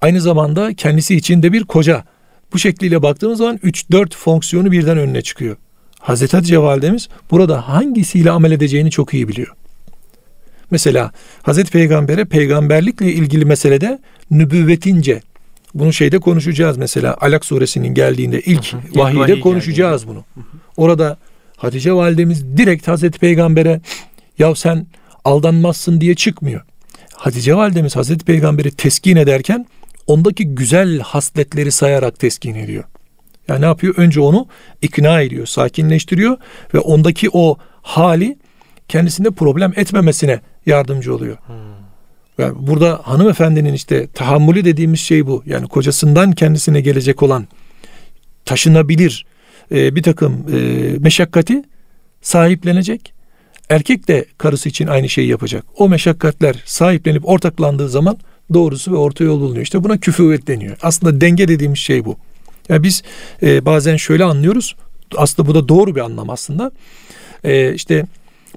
Aynı 0.00 0.20
zamanda 0.20 0.74
kendisi 0.74 1.16
için 1.16 1.42
de 1.42 1.52
bir 1.52 1.64
koca. 1.64 2.04
Bu 2.52 2.58
şekliyle 2.58 3.02
baktığımız 3.02 3.38
zaman 3.38 3.56
3-4 3.56 4.14
fonksiyonu 4.16 4.72
birden 4.72 4.98
önüne 4.98 5.22
çıkıyor. 5.22 5.56
Hazreti 5.98 6.36
Hatice 6.36 6.58
validemiz 6.58 7.08
burada 7.30 7.68
hangisiyle 7.68 8.30
amel 8.30 8.52
edeceğini 8.52 8.90
çok 8.90 9.14
iyi 9.14 9.28
biliyor. 9.28 9.54
Mesela 10.70 11.12
Hazreti 11.42 11.70
Peygamber'e 11.70 12.24
peygamberlikle 12.24 13.12
ilgili 13.12 13.44
meselede 13.44 13.98
nübüvvetince 14.30 15.20
bunu 15.74 15.92
şeyde 15.92 16.18
konuşacağız 16.18 16.76
mesela 16.76 17.16
Alak 17.20 17.44
suresinin 17.44 17.94
geldiğinde 17.94 18.40
ilk, 18.40 18.72
hı 18.72 18.76
hı. 18.76 18.80
vahiy 18.94 19.40
konuşacağız 19.40 20.02
geldiğinde. 20.02 20.24
bunu. 20.34 20.44
Hı 20.44 20.50
hı. 20.50 20.60
Orada 20.76 21.18
Hatice 21.56 21.92
validemiz 21.92 22.56
direkt 22.56 22.88
Hazreti 22.88 23.18
Peygamber'e 23.18 23.80
ya 24.38 24.54
sen 24.54 24.86
aldanmazsın 25.24 26.00
diye 26.00 26.14
çıkmıyor. 26.14 26.60
Hatice 27.14 27.54
validemiz 27.54 27.96
Hazreti 27.96 28.24
Peygamber'i 28.24 28.70
teskin 28.70 29.16
ederken 29.16 29.66
ondaki 30.06 30.54
güzel 30.54 31.00
hasletleri 31.00 31.72
sayarak 31.72 32.18
teskin 32.18 32.54
ediyor. 32.54 32.84
Yani 33.48 33.60
ne 33.60 33.64
yapıyor? 33.66 33.94
Önce 33.96 34.20
onu 34.20 34.46
ikna 34.82 35.20
ediyor, 35.20 35.46
sakinleştiriyor 35.46 36.36
ve 36.74 36.78
ondaki 36.78 37.28
o 37.32 37.56
hali 37.82 38.38
kendisinde 38.88 39.30
problem 39.30 39.72
etmemesine 39.76 40.40
yardımcı 40.66 41.14
oluyor. 41.14 41.36
Hmm. 41.46 41.56
Yani 42.38 42.54
burada 42.66 43.00
hanımefendinin 43.04 43.72
işte 43.72 44.06
tahammülü 44.06 44.64
dediğimiz 44.64 45.00
şey 45.00 45.26
bu. 45.26 45.42
Yani 45.46 45.68
kocasından 45.68 46.32
kendisine 46.32 46.80
gelecek 46.80 47.22
olan 47.22 47.48
taşınabilir 48.44 49.26
e, 49.72 49.96
bir 49.96 50.02
takım 50.02 50.46
e, 50.52 50.58
meşakkati 50.98 51.62
sahiplenecek. 52.22 53.14
Erkek 53.68 54.08
de 54.08 54.24
karısı 54.38 54.68
için 54.68 54.86
aynı 54.86 55.08
şeyi 55.08 55.28
yapacak. 55.28 55.64
O 55.78 55.88
meşakkatler 55.88 56.62
sahiplenip 56.64 57.28
ortaklandığı 57.28 57.88
zaman 57.88 58.18
doğrusu 58.54 58.92
ve 58.92 58.96
orta 58.96 59.24
yol 59.24 59.40
bulunuyor. 59.40 59.62
İşte 59.62 59.84
buna 59.84 59.98
küfüvet 59.98 60.46
deniyor. 60.46 60.76
Aslında 60.82 61.20
denge 61.20 61.48
dediğimiz 61.48 61.78
şey 61.78 62.04
bu. 62.04 62.16
Yani 62.68 62.82
biz 62.82 63.02
e, 63.42 63.64
bazen 63.64 63.96
şöyle 63.96 64.24
anlıyoruz. 64.24 64.76
Aslında 65.16 65.48
bu 65.48 65.54
da 65.54 65.68
doğru 65.68 65.96
bir 65.96 66.00
anlam 66.00 66.30
aslında. 66.30 66.70
E, 67.44 67.74
işte 67.74 68.06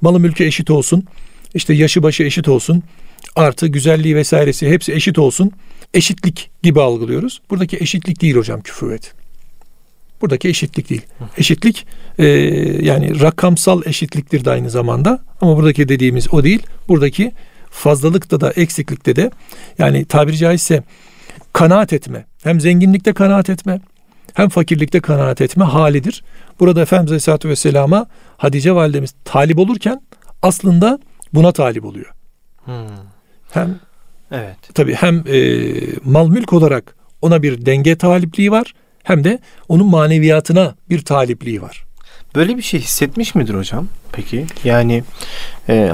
malı 0.02 0.20
mülkü 0.20 0.44
eşit 0.44 0.70
olsun. 0.70 1.04
İşte 1.54 1.74
yaşı 1.74 2.04
başı 2.04 2.24
eşit 2.24 2.48
olsun. 2.48 2.84
Artı 3.36 3.68
güzelliği 3.68 4.16
vesairesi 4.16 4.70
hepsi 4.70 4.94
eşit 4.94 5.20
olsun. 5.20 5.52
Eşitlik 5.94 6.50
gibi 6.64 6.82
algılıyoruz. 6.82 7.42
Buradaki 7.50 7.78
eşitlik 7.78 8.22
değil 8.22 8.36
hocam 8.36 8.62
küfüvet. 8.62 9.14
Buradaki 10.22 10.50
eşitlik 10.50 10.90
değil. 10.90 11.06
Eşitlik 11.38 11.88
e, 12.20 12.26
yani 12.86 13.22
rakamsal 13.22 13.82
eşitliktir 13.86 14.46
de 14.46 14.52
aynı 14.52 14.70
zamanda. 14.70 15.20
Ama 15.42 15.58
buradaki 15.58 15.90
dediğimiz 15.90 16.34
o 16.34 16.44
değil. 16.44 16.64
Buradaki 16.88 17.32
fazlalıkta 17.70 18.42
da 18.42 18.52
eksiklikte 18.52 19.16
de 19.16 19.32
yani 19.78 20.06
tabiri 20.06 20.38
caizse 20.38 20.84
kanaat 21.54 21.94
etme. 21.94 22.26
Hem 22.44 22.62
zenginlikte 22.62 23.14
kanaat 23.14 23.50
etme 23.50 23.80
hem 24.34 24.50
fakirlikte 24.50 25.00
kanaat 25.00 25.42
etme 25.42 25.66
halidir. 25.66 26.24
Burada 26.60 26.82
Efendimiz 26.82 27.12
Aleyhisselatü 27.12 27.50
Vesselam'a 27.50 28.06
Hadice 28.38 28.76
validemiz 28.76 29.14
talip 29.26 29.60
olurken 29.60 30.02
aslında 30.42 31.00
buna 31.34 31.52
talip 31.52 31.86
oluyor. 31.86 32.14
Hmm. 32.66 32.74
Hem 33.52 33.80
evet. 34.32 34.58
tabii 34.74 34.94
hem 34.94 35.24
e, 35.28 35.40
mal 36.04 36.28
mülk 36.28 36.54
olarak 36.54 36.96
ona 37.22 37.44
bir 37.44 37.66
denge 37.66 37.96
talipliği 37.96 38.52
var 38.52 38.74
hem 39.08 39.24
de 39.24 39.40
onun 39.70 39.88
maneviyatına 39.88 40.76
bir 40.90 41.02
talipliği 41.02 41.62
var. 41.62 41.86
Böyle 42.36 42.58
bir 42.58 42.62
şey 42.62 42.80
hissetmiş 42.80 43.36
midir 43.36 43.54
hocam? 43.54 43.88
Peki 44.12 44.46
yani 44.64 45.04
e, 45.70 45.92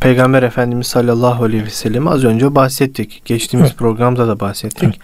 Peygamber 0.00 0.42
Efendimiz 0.42 0.86
sallallahu 0.86 1.44
aleyhi 1.44 1.64
ve 1.64 1.70
sellem 1.70 2.08
az 2.08 2.24
önce 2.24 2.54
bahsettik. 2.54 3.22
Geçtiğimiz 3.24 3.68
evet. 3.68 3.78
programda 3.78 4.28
da 4.28 4.40
bahsettik. 4.40 4.82
Evet. 4.82 4.96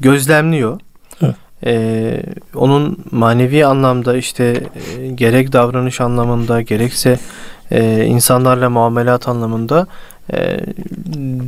Gözlemliyor. 0.00 0.80
Evet. 1.22 1.34
E, 1.66 2.22
onun 2.54 2.98
manevi 3.10 3.66
anlamda 3.66 4.16
işte 4.16 4.62
e, 4.98 5.06
gerek 5.06 5.52
davranış 5.52 6.00
anlamında 6.00 6.62
gerekse 6.62 7.18
e, 7.70 8.04
insanlarla 8.04 8.70
muamelat 8.70 9.28
anlamında 9.28 9.86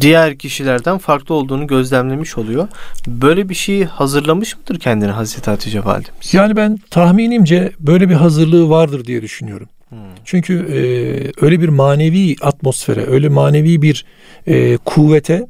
diğer 0.00 0.38
kişilerden 0.38 0.98
farklı 0.98 1.34
olduğunu 1.34 1.66
gözlemlemiş 1.66 2.38
oluyor. 2.38 2.68
Böyle 3.06 3.48
bir 3.48 3.54
şeyi 3.54 3.84
hazırlamış 3.84 4.56
mıdır 4.56 4.78
kendini 4.78 5.10
Hazreti 5.10 5.50
Hatice 5.50 5.84
validemiz? 5.84 6.34
Yani 6.34 6.56
ben 6.56 6.78
tahminimce 6.90 7.72
böyle 7.80 8.08
bir 8.08 8.14
hazırlığı 8.14 8.70
vardır 8.70 9.04
diye 9.04 9.22
düşünüyorum. 9.22 9.68
Hmm. 9.88 9.98
Çünkü 10.24 10.54
e, 10.54 10.78
öyle 11.44 11.60
bir 11.60 11.68
manevi 11.68 12.36
atmosfere, 12.42 13.06
öyle 13.06 13.28
manevi 13.28 13.82
bir 13.82 14.04
e, 14.46 14.76
kuvvete 14.76 15.46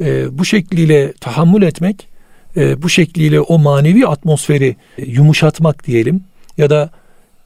e, 0.00 0.38
bu 0.38 0.44
şekliyle 0.44 1.12
tahammül 1.12 1.62
etmek, 1.62 2.08
e, 2.56 2.82
bu 2.82 2.88
şekliyle 2.88 3.40
o 3.40 3.58
manevi 3.58 4.06
atmosferi 4.06 4.76
yumuşatmak 5.06 5.86
diyelim 5.86 6.24
ya 6.58 6.70
da 6.70 6.90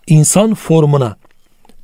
insan 0.06 0.54
formuna 0.54 1.16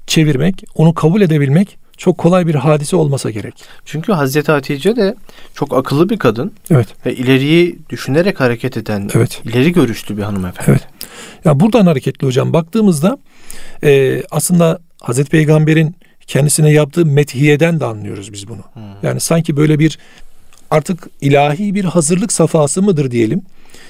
çevirmek, 0.06 0.64
onu 0.74 0.94
kabul 0.94 1.20
edebilmek 1.20 1.78
çok 2.02 2.18
kolay 2.18 2.46
bir 2.46 2.54
hadise 2.54 2.96
olmasa 2.96 3.30
gerek. 3.30 3.54
Çünkü 3.84 4.12
Hazreti 4.12 4.52
Hatice 4.52 4.96
de 4.96 5.14
çok 5.54 5.76
akıllı 5.76 6.08
bir 6.08 6.18
kadın. 6.18 6.52
Evet. 6.70 6.88
Ve 7.06 7.14
ileriyi 7.14 7.78
düşünerek 7.90 8.40
hareket 8.40 8.76
eden, 8.76 9.10
evet. 9.14 9.40
ileri 9.44 9.72
görüşlü 9.72 10.16
bir 10.16 10.22
hanımefendi. 10.22 10.70
Evet. 10.70 10.82
Ya 11.44 11.60
buradan 11.60 11.86
hareketli 11.86 12.26
hocam 12.26 12.52
baktığımızda 12.52 13.18
e, 13.84 14.22
aslında 14.30 14.78
Hazreti 15.00 15.30
Peygamber'in 15.30 15.96
kendisine 16.26 16.72
yaptığı 16.72 17.06
methiyeden 17.06 17.80
de 17.80 17.84
anlıyoruz 17.84 18.32
biz 18.32 18.48
bunu. 18.48 18.62
Hmm. 18.72 18.82
Yani 19.02 19.20
sanki 19.20 19.56
böyle 19.56 19.78
bir 19.78 19.98
artık 20.70 21.08
ilahi 21.20 21.74
bir 21.74 21.84
hazırlık 21.84 22.32
safhası 22.32 22.82
mıdır 22.82 23.10
diyelim 23.10 23.42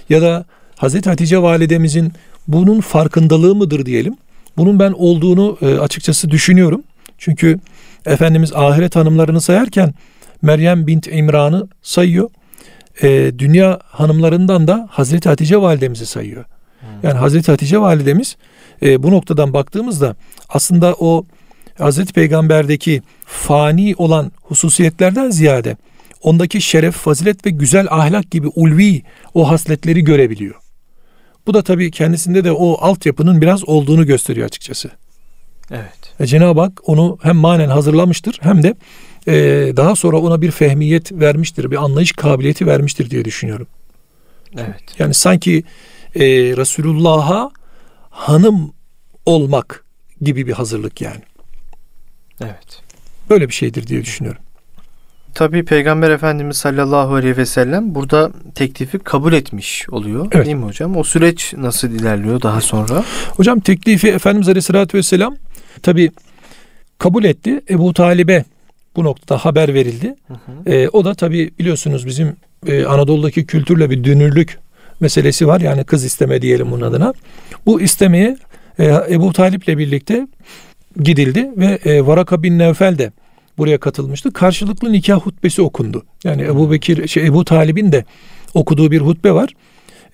ya 0.08 0.22
da 0.22 0.44
Hazreti 0.76 1.10
Hatice 1.10 1.38
validemizin 1.38 2.12
bunun 2.48 2.80
farkındalığı 2.80 3.54
mıdır 3.54 3.86
diyelim. 3.86 4.16
Bunun 4.56 4.78
ben 4.78 4.92
olduğunu 4.92 5.58
e, 5.62 5.66
açıkçası 5.66 6.30
düşünüyorum. 6.30 6.82
Çünkü 7.18 7.58
Efendimiz 8.06 8.52
ahiret 8.52 8.96
hanımlarını 8.96 9.40
sayarken 9.40 9.94
Meryem 10.42 10.86
bint 10.86 11.06
İmran'ı 11.06 11.68
sayıyor. 11.82 12.30
E, 13.02 13.32
dünya 13.38 13.78
hanımlarından 13.84 14.68
da 14.68 14.88
Hazreti 14.90 15.28
Hatice 15.28 15.56
validemizi 15.56 16.06
sayıyor. 16.06 16.44
Hmm. 16.80 16.88
Yani 17.02 17.18
Hazreti 17.18 17.50
Hatice 17.50 17.78
validemiz 17.80 18.36
e, 18.82 19.02
bu 19.02 19.10
noktadan 19.10 19.52
baktığımızda 19.52 20.16
aslında 20.48 20.94
o 20.98 21.26
Hazreti 21.78 22.12
Peygamber'deki 22.12 23.02
fani 23.26 23.94
olan 23.98 24.32
hususiyetlerden 24.42 25.30
ziyade 25.30 25.76
ondaki 26.22 26.60
şeref, 26.60 26.94
fazilet 26.94 27.46
ve 27.46 27.50
güzel 27.50 27.86
ahlak 27.90 28.30
gibi 28.30 28.48
ulvi 28.48 29.02
o 29.34 29.50
hasletleri 29.50 30.04
görebiliyor. 30.04 30.54
Bu 31.46 31.54
da 31.54 31.62
tabii 31.62 31.90
kendisinde 31.90 32.44
de 32.44 32.52
o 32.52 32.76
altyapının 32.80 33.40
biraz 33.40 33.68
olduğunu 33.68 34.06
gösteriyor 34.06 34.46
açıkçası. 34.46 34.90
Evet. 35.72 36.20
E, 36.20 36.26
Cenab-ı 36.26 36.60
Hak 36.60 36.80
onu 36.88 37.18
hem 37.22 37.36
manen 37.36 37.68
hazırlamıştır 37.68 38.38
hem 38.42 38.62
de 38.62 38.74
e, 39.26 39.32
daha 39.76 39.96
sonra 39.96 40.16
ona 40.18 40.42
bir 40.42 40.50
fehmiyet 40.50 41.12
vermiştir, 41.12 41.70
bir 41.70 41.84
anlayış 41.84 42.12
kabiliyeti 42.12 42.66
vermiştir 42.66 43.10
diye 43.10 43.24
düşünüyorum. 43.24 43.66
Evet. 44.56 44.82
Yani 44.98 45.14
sanki 45.14 45.64
e, 46.14 46.24
Resulullah'a 46.56 47.50
hanım 48.10 48.72
olmak 49.26 49.84
gibi 50.22 50.46
bir 50.46 50.52
hazırlık 50.52 51.00
yani. 51.00 51.22
Evet. 52.40 52.82
Böyle 53.30 53.48
bir 53.48 53.54
şeydir 53.54 53.86
diye 53.86 54.02
düşünüyorum. 54.02 54.42
Tabi 55.34 55.64
Peygamber 55.64 56.10
Efendimiz 56.10 56.56
sallallahu 56.56 57.14
aleyhi 57.14 57.36
ve 57.36 57.46
sellem 57.46 57.94
burada 57.94 58.30
teklifi 58.54 58.98
kabul 58.98 59.32
etmiş 59.32 59.88
oluyor. 59.88 60.28
Evet. 60.32 60.46
Değil 60.46 60.56
mi 60.56 60.64
hocam? 60.64 60.96
O 60.96 61.04
süreç 61.04 61.54
nasıl 61.56 61.90
ilerliyor 61.90 62.42
daha 62.42 62.60
sonra? 62.60 63.04
Hocam 63.28 63.60
teklifi 63.60 64.08
Efendimiz 64.08 64.48
aleyhissalatü 64.48 64.98
vesselam 64.98 65.36
tabi 65.82 66.10
kabul 66.98 67.24
etti. 67.24 67.60
Ebu 67.70 67.94
Talib'e 67.94 68.44
bu 68.96 69.04
noktada 69.04 69.38
haber 69.38 69.74
verildi. 69.74 70.14
Hı 70.28 70.34
hı. 70.34 70.70
E, 70.70 70.88
o 70.88 71.04
da 71.04 71.14
tabi 71.14 71.50
biliyorsunuz 71.58 72.06
bizim 72.06 72.36
e, 72.66 72.84
Anadolu'daki 72.84 73.46
kültürle 73.46 73.90
bir 73.90 74.04
dünürlük 74.04 74.58
meselesi 75.00 75.46
var. 75.46 75.60
Yani 75.60 75.84
kız 75.84 76.04
isteme 76.04 76.42
diyelim 76.42 76.70
bunun 76.70 76.86
adına. 76.86 77.14
Bu 77.66 77.80
istemeye 77.80 78.36
e, 78.78 78.84
Ebu 79.10 79.32
Talip'le 79.32 79.68
birlikte 79.68 80.26
gidildi 81.02 81.50
ve 81.56 81.78
e, 81.84 82.06
Varaka 82.06 82.42
bin 82.42 82.58
Nevfel 82.58 82.98
de 82.98 83.12
buraya 83.58 83.78
katılmıştı. 83.78 84.32
Karşılıklı 84.32 84.92
nikah 84.92 85.20
hutbesi 85.20 85.62
okundu. 85.62 86.04
Yani 86.24 86.42
Ebu 86.42 86.70
Bekir, 86.70 87.08
şey, 87.08 87.26
Ebu 87.26 87.44
Talib'in 87.44 87.92
de 87.92 88.04
okuduğu 88.54 88.90
bir 88.90 89.00
hutbe 89.00 89.32
var. 89.32 89.50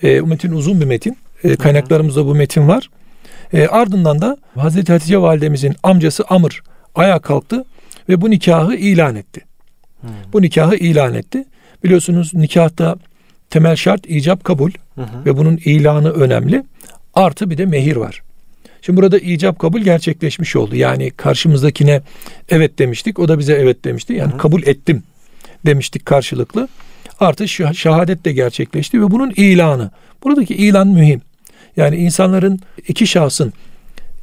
E, 0.03 0.21
metin 0.21 0.53
uzun 0.53 0.81
bir 0.81 0.87
metin. 0.87 1.17
E, 1.45 1.57
kaynaklarımızda 1.57 2.27
bu 2.27 2.35
metin 2.35 2.69
var. 2.69 2.91
E, 3.53 3.67
ardından 3.67 4.21
da 4.21 4.37
Hazreti 4.55 4.93
Hatice 4.93 5.19
validemizin 5.19 5.75
amcası 5.83 6.25
Amr 6.29 6.63
ayağa 6.95 7.19
kalktı 7.19 7.65
ve 8.09 8.21
bu 8.21 8.31
nikahı 8.31 8.75
ilan 8.75 9.17
etti. 9.17 9.41
Hmm. 10.01 10.11
Bu 10.33 10.43
nikahı 10.43 10.77
ilan 10.77 11.15
etti. 11.15 11.45
Biliyorsunuz 11.85 12.35
nikahta 12.35 12.97
temel 13.51 13.77
şart 13.77 14.11
icap 14.11 14.45
kabul 14.45 14.71
hı 14.95 15.03
ve 15.27 15.37
bunun 15.37 15.57
ilanı 15.65 16.11
önemli. 16.11 16.65
Artı 17.15 17.51
bir 17.51 17.59
de 17.59 17.67
mehir 17.67 17.97
var. 17.97 18.23
Şimdi 18.83 18.97
burada 18.97 19.19
icap 19.19 19.59
kabul 19.59 19.81
gerçekleşmiş 19.81 20.57
oldu. 20.57 20.77
Yani 20.77 21.11
karşımızdakine 21.11 22.03
evet 22.49 22.79
demiştik. 22.79 23.19
O 23.19 23.29
da 23.29 23.39
bize 23.39 23.53
evet 23.53 23.85
demişti. 23.85 24.13
Yani 24.13 24.33
hı 24.33 24.39
kabul 24.39 24.63
ettim 24.63 25.03
demiştik 25.67 26.07
karşılıklı. 26.07 26.69
Artı 27.21 27.49
şehadet 27.49 28.25
de 28.25 28.33
gerçekleşti 28.33 29.03
ve 29.03 29.11
bunun 29.11 29.33
ilanı. 29.37 29.91
Buradaki 30.25 30.55
ilan 30.55 30.89
mühim. 30.89 31.21
Yani 31.77 31.97
insanların 31.97 32.61
iki 32.89 33.07
şahsın 33.07 33.53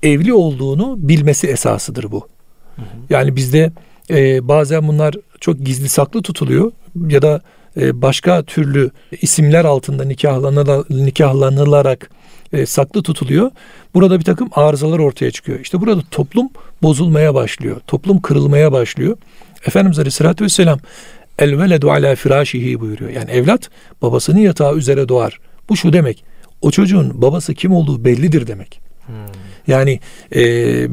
evli 0.04 0.34
olduğunu 0.34 0.96
bilmesi 0.98 1.48
esasıdır 1.48 2.12
bu. 2.12 2.28
Hı 2.76 2.82
hı. 2.82 2.86
Yani 3.10 3.36
bizde 3.36 3.72
e, 4.10 4.48
bazen 4.48 4.88
bunlar 4.88 5.16
çok 5.40 5.60
gizli 5.60 5.90
saklı 5.90 6.22
tutuluyor 6.22 6.72
ya 7.08 7.22
da 7.22 7.42
e, 7.82 8.02
başka 8.02 8.44
türlü 8.44 8.92
isimler 9.22 9.66
altında 9.66 10.04
nikahlanılarak 10.90 12.10
e, 12.54 12.66
saklı 12.66 13.04
tutuluyor. 13.04 13.52
Burada 13.94 14.20
bir 14.20 14.26
takım 14.26 14.50
arızalar 14.52 15.00
ortaya 15.00 15.32
çıkıyor. 15.32 15.60
İşte 15.60 15.82
burada 15.82 16.02
toplum 16.12 16.50
bozulmaya 16.84 17.34
başlıyor. 17.34 17.82
Toplum 17.88 18.22
kırılmaya 18.22 18.72
başlıyor. 18.72 19.18
Efendimiz 19.68 20.00
Aleyhisselatü 20.00 20.44
Vesselam 20.44 20.80
el 21.40 21.60
veledu 21.60 21.92
ala 21.92 22.16
firâşihi 22.16 22.80
buyuruyor. 22.80 23.12
Yani 23.12 23.32
evlat 23.32 23.70
babasının 24.02 24.40
yatağı 24.40 24.76
üzere 24.76 25.10
doğar. 25.10 25.40
Bu 25.70 25.78
şu 25.78 25.94
demek. 25.94 26.24
O 26.62 26.72
çocuğun 26.72 27.22
babası 27.22 27.54
kim 27.54 27.74
olduğu 27.74 28.06
bellidir 28.06 28.48
demek. 28.48 28.80
Hmm. 29.06 29.16
Yani 29.68 30.00
e, 30.36 30.42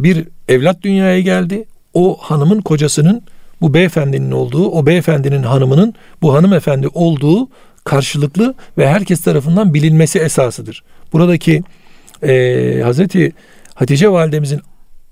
bir 0.02 0.28
evlat 0.48 0.82
dünyaya 0.82 1.20
geldi. 1.20 1.64
O 1.94 2.16
hanımın 2.20 2.60
kocasının 2.60 3.22
bu 3.60 3.74
beyefendinin 3.74 4.30
olduğu, 4.30 4.70
o 4.70 4.86
beyefendinin 4.86 5.42
hanımının 5.42 5.94
bu 6.22 6.34
hanımefendi 6.34 6.88
olduğu 6.88 7.48
karşılıklı 7.84 8.54
ve 8.78 8.88
herkes 8.88 9.20
tarafından 9.20 9.74
bilinmesi 9.74 10.18
esasıdır. 10.18 10.82
Buradaki 11.12 11.62
e, 12.22 12.80
Hazreti 12.84 13.32
Hatice 13.74 14.08
validemizin 14.08 14.60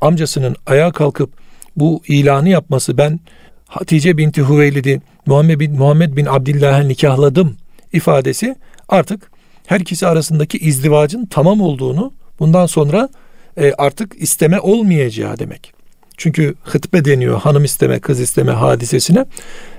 amcasının 0.01 0.57
ayağa 0.67 0.93
kalkıp 0.93 1.31
bu 1.77 2.03
ilanı 2.09 2.49
yapması 2.49 2.99
ben 2.99 3.21
Hatice 3.67 4.17
binti 4.17 4.49
Hüveylid'i 4.49 5.03
Muhammed 5.27 5.61
bin, 5.61 5.73
Muhammed 5.73 6.17
bin 6.17 6.27
Abdillah'a 6.27 6.83
nikahladım 6.83 7.57
ifadesi 7.93 8.57
artık 8.89 9.31
herkesi 9.67 10.07
arasındaki 10.07 10.59
izdivacın 10.59 11.27
tamam 11.27 11.61
olduğunu 11.61 12.13
bundan 12.39 12.67
sonra 12.67 13.09
e, 13.57 13.73
artık 13.73 14.15
isteme 14.23 14.61
olmayacağı 14.61 15.39
demek. 15.39 15.73
Çünkü 16.17 16.55
hıtbe 16.65 17.05
deniyor 17.05 17.41
hanım 17.41 17.65
isteme 17.65 17.99
kız 17.99 18.21
isteme 18.21 18.53
hadisesine. 18.53 19.27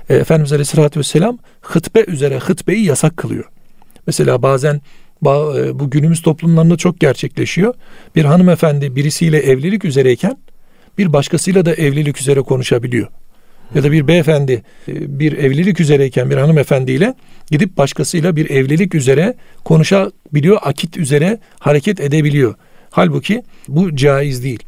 E, 0.08 0.16
Efendimiz 0.16 0.52
Aleyhisselatü 0.52 1.00
Vesselam 1.00 1.38
hıtbe 1.62 2.04
üzere 2.06 2.38
hıtbeyi 2.38 2.84
yasak 2.84 3.16
kılıyor. 3.16 3.44
Mesela 4.06 4.42
bazen 4.42 4.80
bu 5.22 5.90
günümüz 5.90 6.22
toplumlarında 6.22 6.76
çok 6.76 7.00
gerçekleşiyor. 7.00 7.74
Bir 8.16 8.24
hanımefendi 8.24 8.96
birisiyle 8.96 9.38
evlilik 9.38 9.84
üzereyken 9.84 10.36
bir 10.98 11.12
başkasıyla 11.12 11.66
da 11.66 11.74
evlilik 11.74 12.20
üzere 12.20 12.40
konuşabiliyor. 12.40 13.08
Ya 13.74 13.82
da 13.82 13.92
bir 13.92 14.08
beyefendi 14.08 14.62
e, 14.88 15.18
bir 15.18 15.32
evlilik 15.32 15.80
üzereyken 15.80 16.30
bir 16.30 16.36
hanımefendiyle 16.36 17.14
gidip 17.50 17.76
başkasıyla 17.76 18.36
bir 18.36 18.50
evlilik 18.50 18.94
üzere 18.94 19.34
konuşabiliyor, 19.64 20.58
akit 20.62 20.96
üzere 20.96 21.38
hareket 21.58 22.00
edebiliyor. 22.00 22.54
Halbuki 22.90 23.42
bu 23.68 23.96
caiz 23.96 24.44
değil. 24.44 24.62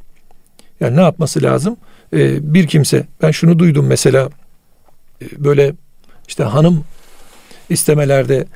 Yani 0.81 0.97
ne 0.97 1.01
yapması 1.01 1.43
lazım? 1.43 1.77
Ee, 2.13 2.55
bir 2.55 2.67
kimse, 2.67 3.07
ben 3.23 3.31
şunu 3.31 3.59
duydum 3.59 3.87
mesela, 3.87 4.29
e, 5.23 5.45
böyle 5.45 5.73
işte 6.29 6.45
hanım 6.45 6.85
istemelerde 7.71 8.47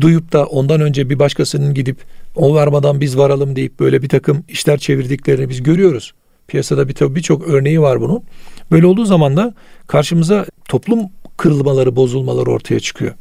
duyup 0.00 0.32
da 0.32 0.46
ondan 0.46 0.80
önce 0.80 1.10
bir 1.10 1.18
başkasının 1.18 1.74
gidip 1.74 1.96
o 2.36 2.54
varmadan 2.54 3.00
biz 3.00 3.18
varalım 3.18 3.56
deyip 3.56 3.80
böyle 3.80 4.02
bir 4.02 4.08
takım 4.08 4.44
işler 4.48 4.78
çevirdiklerini 4.78 5.48
biz 5.48 5.62
görüyoruz. 5.62 6.14
Piyasada 6.48 6.88
bir 6.88 6.94
birçok 7.14 7.48
örneği 7.48 7.80
var 7.80 8.00
bunun. 8.00 8.22
Böyle 8.70 8.86
olduğu 8.86 9.04
zaman 9.04 9.36
da 9.36 9.54
karşımıza 9.86 10.46
toplum 10.68 11.00
kırılmaları, 11.36 11.96
bozulmaları 11.96 12.50
ortaya 12.50 12.80
çıkıyor. 12.80 13.14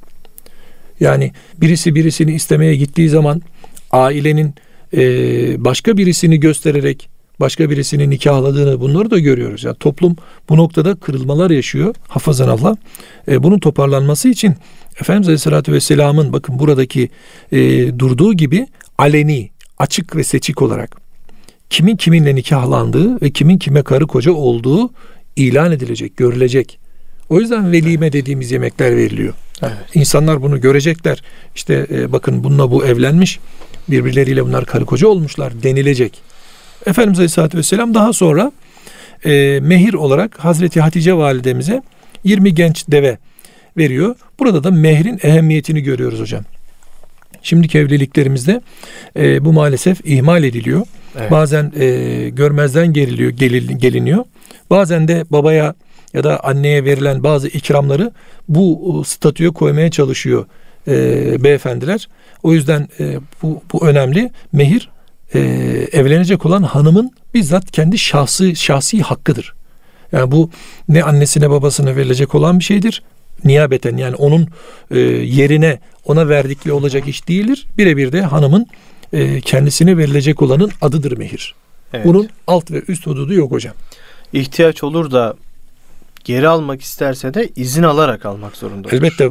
Yani 0.99 1.31
birisi 1.57 1.95
birisini 1.95 2.33
istemeye 2.33 2.75
gittiği 2.75 3.09
zaman 3.09 3.41
ailenin 3.91 4.55
e, 4.93 5.03
başka 5.65 5.97
birisini 5.97 6.39
göstererek 6.39 7.09
başka 7.39 7.69
birisini 7.69 8.09
nikahladığını 8.09 8.79
bunları 8.79 9.11
da 9.11 9.19
görüyoruz. 9.19 9.63
Yani 9.63 9.75
toplum 9.75 10.15
bu 10.49 10.57
noktada 10.57 10.95
kırılmalar 10.95 11.51
yaşıyor. 11.51 11.95
Hafazan 12.07 12.47
Allah. 12.47 12.77
E, 13.27 13.43
bunun 13.43 13.59
toparlanması 13.59 14.29
için 14.29 14.55
Efendimiz 15.01 15.27
Aleyhisselatü 15.27 15.73
Vesselam'ın 15.73 16.33
bakın 16.33 16.59
buradaki 16.59 17.09
e, 17.51 17.59
durduğu 17.99 18.33
gibi 18.33 18.67
aleni, 18.97 19.49
açık 19.77 20.15
ve 20.15 20.23
seçik 20.23 20.61
olarak 20.61 21.05
kimin 21.69 21.95
kiminle 21.95 22.35
nikahlandığı 22.35 23.21
ve 23.21 23.31
kimin 23.31 23.57
kime 23.57 23.81
karı 23.81 24.07
koca 24.07 24.31
olduğu 24.31 24.89
ilan 25.35 25.71
edilecek, 25.71 26.17
görülecek. 26.17 26.79
O 27.29 27.39
yüzden 27.39 27.71
velime 27.71 28.13
dediğimiz 28.13 28.51
yemekler 28.51 28.97
veriliyor. 28.97 29.33
Evet. 29.61 29.73
İnsanlar 29.93 30.41
bunu 30.41 30.61
görecekler. 30.61 31.23
İşte 31.55 31.87
e, 31.91 32.11
bakın 32.11 32.43
bununla 32.43 32.71
bu 32.71 32.85
evlenmiş, 32.85 33.39
birbirleriyle 33.87 34.45
bunlar 34.45 34.65
karı 34.65 34.85
koca 34.85 35.07
olmuşlar 35.07 35.63
denilecek. 35.63 36.21
Efendimiz 36.85 37.19
Aleyhisselatü 37.19 37.57
Vesselam 37.57 37.93
daha 37.93 38.13
sonra 38.13 38.51
e, 39.25 39.59
mehir 39.61 39.93
olarak 39.93 40.39
Hazreti 40.39 40.81
Hatice 40.81 41.13
validemize 41.13 41.81
20 42.23 42.55
genç 42.55 42.87
deve 42.87 43.17
veriyor. 43.77 44.15
Burada 44.39 44.63
da 44.63 44.71
mehrin 44.71 45.19
ehemmiyetini 45.23 45.81
görüyoruz 45.81 46.19
hocam. 46.19 46.43
Şimdiki 47.41 47.77
evliliklerimizde 47.77 48.61
e, 49.17 49.45
bu 49.45 49.53
maalesef 49.53 50.05
ihmal 50.05 50.43
ediliyor. 50.43 50.85
Evet. 51.19 51.31
Bazen 51.31 51.71
e, 51.79 52.29
görmezden 52.29 52.93
geliliyor, 52.93 53.31
gelil, 53.31 53.79
geliniyor. 53.79 54.25
Bazen 54.69 55.07
de 55.07 55.25
babaya 55.29 55.75
ya 56.13 56.23
da 56.23 56.43
anneye 56.43 56.85
verilen 56.85 57.23
bazı 57.23 57.47
ikramları 57.47 58.11
bu 58.49 59.01
e, 59.01 59.07
statüye 59.07 59.49
koymaya 59.49 59.91
çalışıyor 59.91 60.45
e, 60.87 61.43
beyefendiler. 61.43 62.07
O 62.43 62.53
yüzden 62.53 62.87
e, 62.99 63.19
bu, 63.41 63.61
bu 63.73 63.87
önemli. 63.87 64.31
Mehir 64.51 64.89
e, 65.39 65.99
evlenecek 65.99 66.45
olan 66.45 66.63
hanımın 66.63 67.11
bizzat 67.33 67.71
kendi 67.71 67.97
şahsi 67.97 68.55
şahsi 68.55 69.01
hakkıdır. 69.01 69.53
Yani 70.11 70.31
bu 70.31 70.49
ne 70.89 71.03
annesine 71.03 71.49
babasına 71.49 71.95
verilecek 71.95 72.35
olan 72.35 72.59
bir 72.59 72.63
şeydir. 72.63 73.03
Niyabeten 73.43 73.97
yani 73.97 74.15
onun 74.15 74.47
e, 74.91 74.99
yerine 74.99 75.79
ona 76.05 76.29
verdikli 76.29 76.71
olacak 76.71 77.07
iş 77.07 77.27
değildir. 77.27 77.67
Birebir 77.77 78.11
de 78.11 78.21
hanımın 78.21 78.67
e, 79.13 79.41
kendisine 79.41 79.97
verilecek 79.97 80.41
olanın 80.41 80.71
adıdır 80.81 81.17
mehir. 81.17 81.55
Evet. 81.93 82.05
Bunun 82.05 82.29
alt 82.47 82.71
ve 82.71 82.83
üst 82.87 83.07
hududu 83.07 83.33
yok 83.33 83.51
hocam. 83.51 83.73
İhtiyaç 84.33 84.83
olur 84.83 85.11
da 85.11 85.35
geri 86.23 86.47
almak 86.47 86.81
isterse 86.81 87.33
de 87.33 87.49
izin 87.55 87.83
alarak 87.83 88.25
almak 88.25 88.55
zorunda. 88.55 88.89
Elbette 88.91 89.29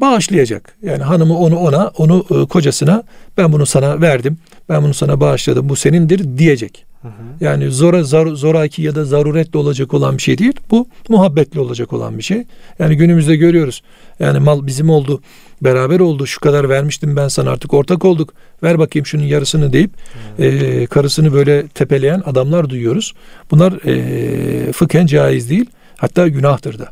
bağışlayacak. 0.00 0.76
Yani 0.82 1.02
hanımı 1.02 1.38
onu 1.38 1.56
ona, 1.56 1.88
onu 1.96 2.26
e, 2.30 2.46
kocasına 2.46 3.02
ben 3.36 3.52
bunu 3.52 3.66
sana 3.66 4.00
verdim. 4.00 4.38
Ben 4.68 4.82
bunu 4.82 4.94
sana 4.94 5.20
bağışladım. 5.20 5.68
Bu 5.68 5.76
senindir 5.76 6.38
diyecek. 6.38 6.86
Hı 7.02 7.08
hı. 7.08 7.44
Yani 7.44 7.70
zora 7.70 8.04
zar, 8.04 8.26
zoraki 8.26 8.82
ya 8.82 8.94
da 8.94 9.04
zaruretle 9.04 9.58
olacak 9.58 9.94
olan 9.94 10.16
bir 10.16 10.22
şey 10.22 10.38
değil. 10.38 10.52
Bu 10.70 10.88
muhabbetle 11.08 11.60
olacak 11.60 11.92
olan 11.92 12.18
bir 12.18 12.22
şey. 12.22 12.44
Yani 12.78 12.96
günümüzde 12.96 13.36
görüyoruz. 13.36 13.82
Yani 14.20 14.38
mal 14.38 14.66
bizim 14.66 14.90
oldu, 14.90 15.20
beraber 15.62 16.00
oldu. 16.00 16.26
Şu 16.26 16.40
kadar 16.40 16.68
vermiştim 16.68 17.16
ben 17.16 17.28
sana 17.28 17.50
artık 17.50 17.74
ortak 17.74 18.04
olduk. 18.04 18.34
Ver 18.62 18.78
bakayım 18.78 19.06
şunun 19.06 19.22
yarısını 19.22 19.72
deyip 19.72 19.90
e, 20.38 20.86
karısını 20.86 21.32
böyle 21.32 21.68
tepeleyen 21.68 22.22
adamlar 22.26 22.68
duyuyoruz. 22.68 23.14
Bunlar 23.50 23.72
e, 23.86 24.72
fıkhen 24.72 25.06
caiz 25.06 25.50
değil. 25.50 25.66
Hatta 25.96 26.28
günahtır 26.28 26.78
da. 26.78 26.88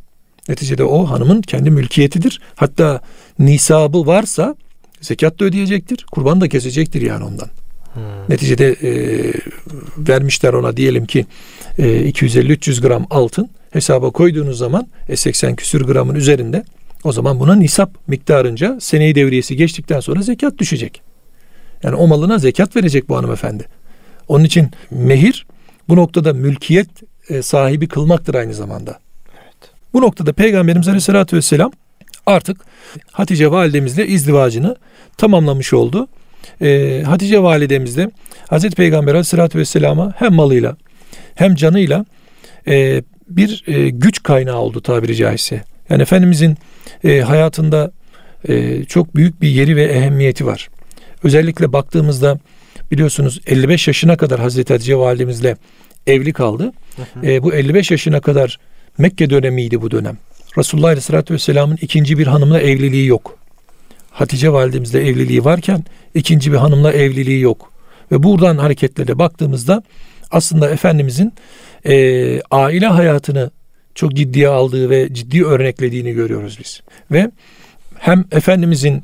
Neticede 0.48 0.84
o 0.84 1.04
hanımın 1.04 1.42
kendi 1.42 1.70
mülkiyetidir. 1.70 2.40
Hatta 2.54 3.00
nisabı 3.38 4.06
varsa 4.06 4.54
zekat 5.00 5.40
da 5.40 5.44
ödeyecektir. 5.44 6.06
Kurban 6.12 6.40
da 6.40 6.48
kesecektir 6.48 7.02
yani 7.02 7.24
ondan. 7.24 7.48
Hmm. 7.94 8.02
Neticede 8.28 8.72
e, 8.72 8.92
vermişler 9.98 10.52
ona 10.52 10.76
diyelim 10.76 11.06
ki 11.06 11.26
e, 11.78 12.10
250-300 12.10 12.80
gram 12.80 13.06
altın 13.10 13.50
hesaba 13.70 14.10
koyduğunuz 14.10 14.58
zaman 14.58 14.86
e, 15.08 15.16
80 15.16 15.56
küsür 15.56 15.80
gramın 15.80 16.14
üzerinde 16.14 16.64
O 17.04 17.12
zaman 17.12 17.40
buna 17.40 17.54
nisap 17.54 18.08
miktarınca 18.08 18.78
seneyi 18.80 19.14
devriyesi 19.14 19.56
geçtikten 19.56 20.00
sonra 20.00 20.22
zekat 20.22 20.58
düşecek. 20.58 21.02
Yani 21.82 21.96
o 21.96 22.06
malına 22.06 22.38
zekat 22.38 22.76
verecek 22.76 23.08
bu 23.08 23.16
hanımefendi. 23.16 23.68
Onun 24.28 24.44
için 24.44 24.70
mehir 24.90 25.46
bu 25.88 25.96
noktada 25.96 26.32
mülkiyet 26.32 26.88
e, 27.28 27.42
sahibi 27.42 27.88
kılmaktır 27.88 28.34
aynı 28.34 28.54
zamanda. 28.54 28.98
Evet. 29.34 29.70
Bu 29.92 30.00
noktada 30.00 30.32
Peygamberimiz 30.32 30.88
Aleyhisselatü 30.88 31.36
Vesselam 31.36 31.72
artık 32.26 32.56
Hatice 33.12 33.50
validemizle 33.50 34.06
izdivacını 34.06 34.76
tamamlamış 35.16 35.72
oldu. 35.72 36.08
Ee, 36.62 37.02
Hatice 37.06 37.42
validemiz 37.42 37.96
de 37.96 38.10
Hazreti 38.48 38.76
Peygamber 38.76 39.12
Aleyhisselatü 39.12 39.58
Vesselam'a 39.58 40.14
hem 40.16 40.32
malıyla 40.32 40.76
hem 41.34 41.54
canıyla 41.54 42.04
e, 42.68 43.02
bir 43.28 43.64
e, 43.66 43.90
güç 43.90 44.22
kaynağı 44.22 44.58
oldu 44.58 44.80
tabiri 44.80 45.16
caizse. 45.16 45.64
Yani 45.88 46.02
Efendimizin 46.02 46.56
e, 47.04 47.20
hayatında 47.20 47.92
e, 48.48 48.84
çok 48.84 49.16
büyük 49.16 49.42
bir 49.42 49.48
yeri 49.48 49.76
ve 49.76 49.84
ehemmiyeti 49.84 50.46
var. 50.46 50.68
Özellikle 51.22 51.72
baktığımızda 51.72 52.38
biliyorsunuz 52.90 53.40
55 53.46 53.86
yaşına 53.88 54.16
kadar 54.16 54.40
Hazreti 54.40 54.72
Hatice 54.72 54.96
validemizle 54.96 55.56
evli 56.06 56.32
kaldı. 56.32 56.72
Hı 56.96 57.20
hı. 57.20 57.26
E, 57.26 57.42
bu 57.42 57.54
55 57.54 57.90
yaşına 57.90 58.20
kadar 58.20 58.58
Mekke 58.98 59.30
dönemiydi 59.30 59.82
bu 59.82 59.90
dönem. 59.90 60.18
Resulullah 60.58 60.88
Aleyhisselatü 60.88 61.34
Vesselam'ın 61.34 61.78
ikinci 61.80 62.18
bir 62.18 62.26
hanımla 62.26 62.60
evliliği 62.60 63.06
yok. 63.06 63.38
Hatice 64.14 64.52
validemizle 64.52 65.06
evliliği 65.08 65.44
varken 65.44 65.84
ikinci 66.14 66.52
bir 66.52 66.56
hanımla 66.56 66.92
evliliği 66.92 67.40
yok. 67.40 67.72
Ve 68.12 68.22
buradan 68.22 68.58
hareketle 68.58 69.06
de 69.06 69.18
baktığımızda 69.18 69.82
aslında 70.30 70.70
Efendimizin 70.70 71.32
e, 71.86 72.40
aile 72.50 72.86
hayatını 72.86 73.50
çok 73.94 74.14
ciddiye 74.14 74.48
aldığı 74.48 74.90
ve 74.90 75.14
ciddi 75.14 75.44
örneklediğini 75.44 76.12
görüyoruz 76.12 76.58
biz. 76.60 76.80
Ve 77.10 77.30
hem 77.98 78.24
Efendimizin 78.32 79.02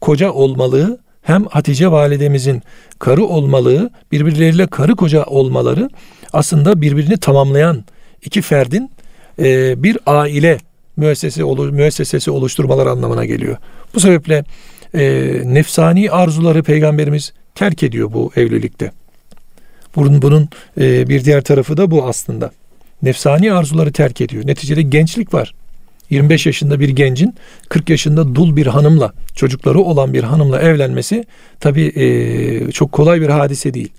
koca 0.00 0.30
olmalığı 0.30 0.98
hem 1.22 1.44
Hatice 1.44 1.90
validemizin 1.90 2.62
karı 2.98 3.24
olmalığı, 3.24 3.90
birbirleriyle 4.12 4.66
karı 4.66 4.96
koca 4.96 5.24
olmaları 5.24 5.90
aslında 6.32 6.80
birbirini 6.80 7.16
tamamlayan 7.16 7.84
iki 8.22 8.42
ferdin 8.42 8.90
e, 9.38 9.82
bir 9.82 9.98
aile 10.06 10.58
müessese 10.96 11.42
müessesesi 11.70 12.30
oluşturmalar 12.30 12.86
anlamına 12.86 13.24
geliyor. 13.24 13.56
Bu 13.94 14.00
sebeple 14.00 14.44
e, 14.94 15.32
nefsani 15.44 16.10
arzuları 16.10 16.62
peygamberimiz 16.62 17.32
terk 17.54 17.82
ediyor 17.82 18.12
bu 18.12 18.32
evlilikte. 18.36 18.92
Bunun, 19.96 20.22
bunun 20.22 20.48
e, 20.80 21.08
bir 21.08 21.24
diğer 21.24 21.44
tarafı 21.44 21.76
da 21.76 21.90
bu 21.90 22.06
aslında. 22.06 22.50
Nefsani 23.02 23.52
arzuları 23.52 23.92
terk 23.92 24.20
ediyor. 24.20 24.46
Neticede 24.46 24.82
gençlik 24.82 25.34
var. 25.34 25.54
25 26.10 26.46
yaşında 26.46 26.80
bir 26.80 26.88
gencin 26.88 27.34
40 27.68 27.90
yaşında 27.90 28.34
dul 28.34 28.56
bir 28.56 28.66
hanımla, 28.66 29.12
çocukları 29.34 29.78
olan 29.78 30.12
bir 30.12 30.22
hanımla 30.22 30.60
evlenmesi 30.60 31.24
tabi 31.60 31.82
e, 31.82 32.72
çok 32.72 32.92
kolay 32.92 33.20
bir 33.20 33.28
hadise 33.28 33.74
değil. 33.74 33.92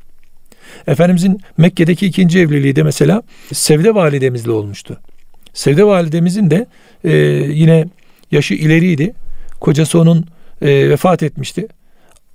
Efendimizin 0.88 1.42
Mekke'deki 1.58 2.06
ikinci 2.06 2.40
evliliği 2.40 2.76
de 2.76 2.84
mesela 2.84 3.22
Sevde 3.54 3.96
validemizle 3.96 4.52
olmuştu. 4.52 5.00
Sevde 5.54 5.84
validemizin 5.84 6.52
de 6.52 6.66
e, 7.04 7.12
yine 7.52 7.86
yaşı 8.32 8.54
ileriydi. 8.54 9.14
Kocası 9.62 10.00
onun 10.00 10.26
e, 10.62 10.90
vefat 10.90 11.24
etmişti. 11.24 11.68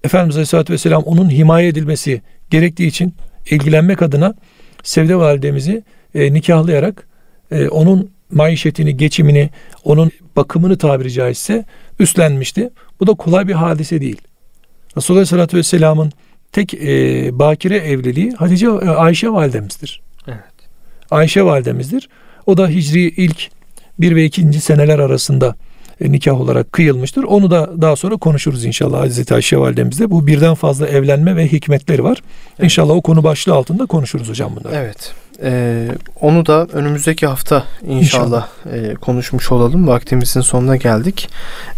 Efendimiz 0.04 0.37
Aleyhisselatü 0.37 0.72
Vesselam 0.72 1.02
onun 1.02 1.31
himaye 1.31 1.68
edilmesi 1.68 2.22
gerektiği 2.50 2.87
için 2.87 3.14
ilgilenmek 3.50 4.02
adına 4.02 4.35
Sevde 4.83 5.16
validemizi 5.16 5.83
e, 6.14 6.33
nikahlayarak 6.33 7.07
e, 7.50 7.68
onun 7.68 8.11
maişetini, 8.31 8.96
geçimini, 8.96 9.50
onun 9.85 10.11
bakımını 10.37 10.78
tabiri 10.78 11.12
caizse 11.12 11.64
üstlenmişti. 11.98 12.70
Bu 13.00 13.07
da 13.07 13.14
kolay 13.14 13.48
bir 13.48 13.52
hadise 13.52 14.00
değil. 14.00 14.20
Resulullah 14.96 15.18
Aleyhisselatü 15.18 15.57
Vesselam'ın 15.57 16.12
tek 16.52 16.74
e, 16.74 17.38
bakire 17.38 17.76
evliliği 17.76 18.33
Hatice 18.33 18.66
e, 18.66 18.70
Ayşe 18.70 19.31
validemizdir. 19.31 20.02
Evet. 20.28 20.38
Ayşe 21.11 21.42
validemizdir. 21.42 22.09
O 22.48 22.56
da 22.56 22.68
Hicri 22.68 23.00
ilk 23.00 23.48
bir 24.00 24.16
ve 24.16 24.24
ikinci 24.24 24.61
seneler 24.61 24.98
arasında 24.98 25.54
e, 26.00 26.12
nikah 26.12 26.40
olarak 26.40 26.72
kıyılmıştır. 26.72 27.22
Onu 27.24 27.50
da 27.50 27.82
daha 27.82 27.96
sonra 27.96 28.16
konuşuruz 28.16 28.64
inşallah 28.64 29.00
Hazreti 29.00 29.34
Ayşe 29.34 29.58
validemizde. 29.58 30.11
Bu 30.11 30.26
birden 30.26 30.54
fazla 30.54 30.88
evlenme 30.88 31.37
ve 31.37 31.52
hikmetleri 31.52 32.04
var. 32.04 32.22
Evet. 32.50 32.64
İnşallah 32.64 32.94
o 32.94 33.02
konu 33.02 33.24
başlığı 33.24 33.54
altında 33.54 33.87
konuşuruz 33.87 34.28
hocam 34.28 34.56
bunları. 34.56 34.74
Evet. 34.74 35.14
Ee, 35.42 35.88
onu 36.20 36.46
da 36.46 36.66
önümüzdeki 36.72 37.26
hafta 37.26 37.64
inşallah, 37.87 38.48
inşallah. 38.66 38.90
E, 38.90 38.94
konuşmuş 38.94 39.52
olalım. 39.52 39.88
Vaktimizin 39.88 40.40
sonuna 40.40 40.76
geldik. 40.76 41.28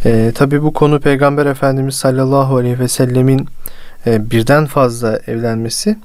E, 0.05 0.33
Tabi 0.35 0.63
bu 0.63 0.73
konu 0.73 1.01
Peygamber 1.01 1.47
Efendimiz 1.47 1.95
sallallahu 1.95 2.57
aleyhi 2.57 2.79
ve 2.79 2.89
sellemin 2.89 3.49
e, 4.07 4.31
birden 4.31 4.67
fazla 4.67 5.21
evlenmesi 5.27 5.97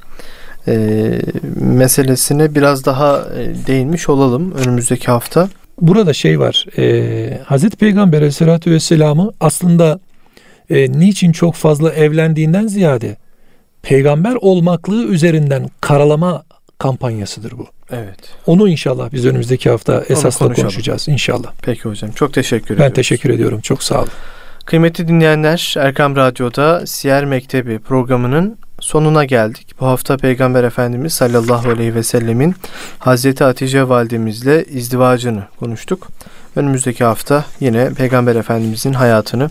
e, 0.67 1.11
meselesine 1.55 2.55
biraz 2.55 2.85
daha 2.85 3.17
e, 3.17 3.67
değinmiş 3.67 4.09
olalım 4.09 4.51
önümüzdeki 4.51 5.05
hafta. 5.05 5.49
Burada 5.81 6.13
şey 6.13 6.39
var. 6.39 6.65
E, 6.77 7.41
Hazreti 7.45 7.77
Peygamber 7.77 8.17
Aleyhisselatü 8.17 8.71
Vesselam'ı 8.71 9.31
aslında 9.39 9.99
e, 10.69 10.91
niçin 10.91 11.31
çok 11.31 11.55
fazla 11.55 11.93
evlendiğinden 11.93 12.67
ziyade 12.67 13.17
peygamber 13.81 14.35
olmaklığı 14.41 15.03
üzerinden 15.03 15.69
karalama 15.81 16.43
kampanyasıdır 16.77 17.51
bu. 17.51 17.67
Evet. 17.91 18.19
Onu 18.47 18.69
inşallah 18.69 19.11
biz 19.13 19.25
önümüzdeki 19.25 19.69
hafta 19.69 20.03
esasla 20.09 20.53
konuşacağız 20.53 21.07
inşallah. 21.07 21.51
Peki 21.61 21.81
hocam. 21.81 22.11
Çok 22.11 22.33
teşekkür 22.33 22.75
ederim. 22.75 22.89
Ben 22.89 22.93
teşekkür 22.93 23.29
ediyorum. 23.29 23.61
Çok 23.61 23.83
sağ 23.83 23.99
olun. 23.99 24.09
Kıymetli 24.65 25.07
dinleyenler 25.07 25.73
Erkam 25.77 26.15
Radyo'da 26.15 26.87
Siyer 26.87 27.25
Mektebi 27.25 27.79
programının 27.79 28.57
sonuna 28.79 29.25
geldik. 29.25 29.67
Bu 29.79 29.85
hafta 29.85 30.17
Peygamber 30.17 30.63
Efendimiz 30.63 31.13
sallallahu 31.13 31.69
aleyhi 31.69 31.95
ve 31.95 32.03
sellemin 32.03 32.55
Hazreti 32.99 33.43
Hatice 33.43 33.89
validemizle 33.89 34.65
izdivacını 34.65 35.43
konuştuk. 35.59 36.07
Önümüzdeki 36.55 37.03
hafta 37.03 37.45
yine 37.59 37.89
Peygamber 37.93 38.35
Efendimizin 38.35 38.93
hayatını 38.93 39.49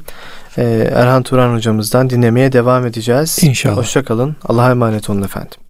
e, 0.59 0.63
Erhan 0.95 1.23
Turan 1.23 1.55
hocamızdan 1.55 2.11
dinlemeye 2.11 2.53
devam 2.53 2.87
edeceğiz. 2.87 3.39
İnşallah. 3.43 3.77
Hoşçakalın. 3.77 4.37
Allah'a 4.45 4.71
emanet 4.71 5.11
olun 5.11 5.23
efendim. 5.23 5.64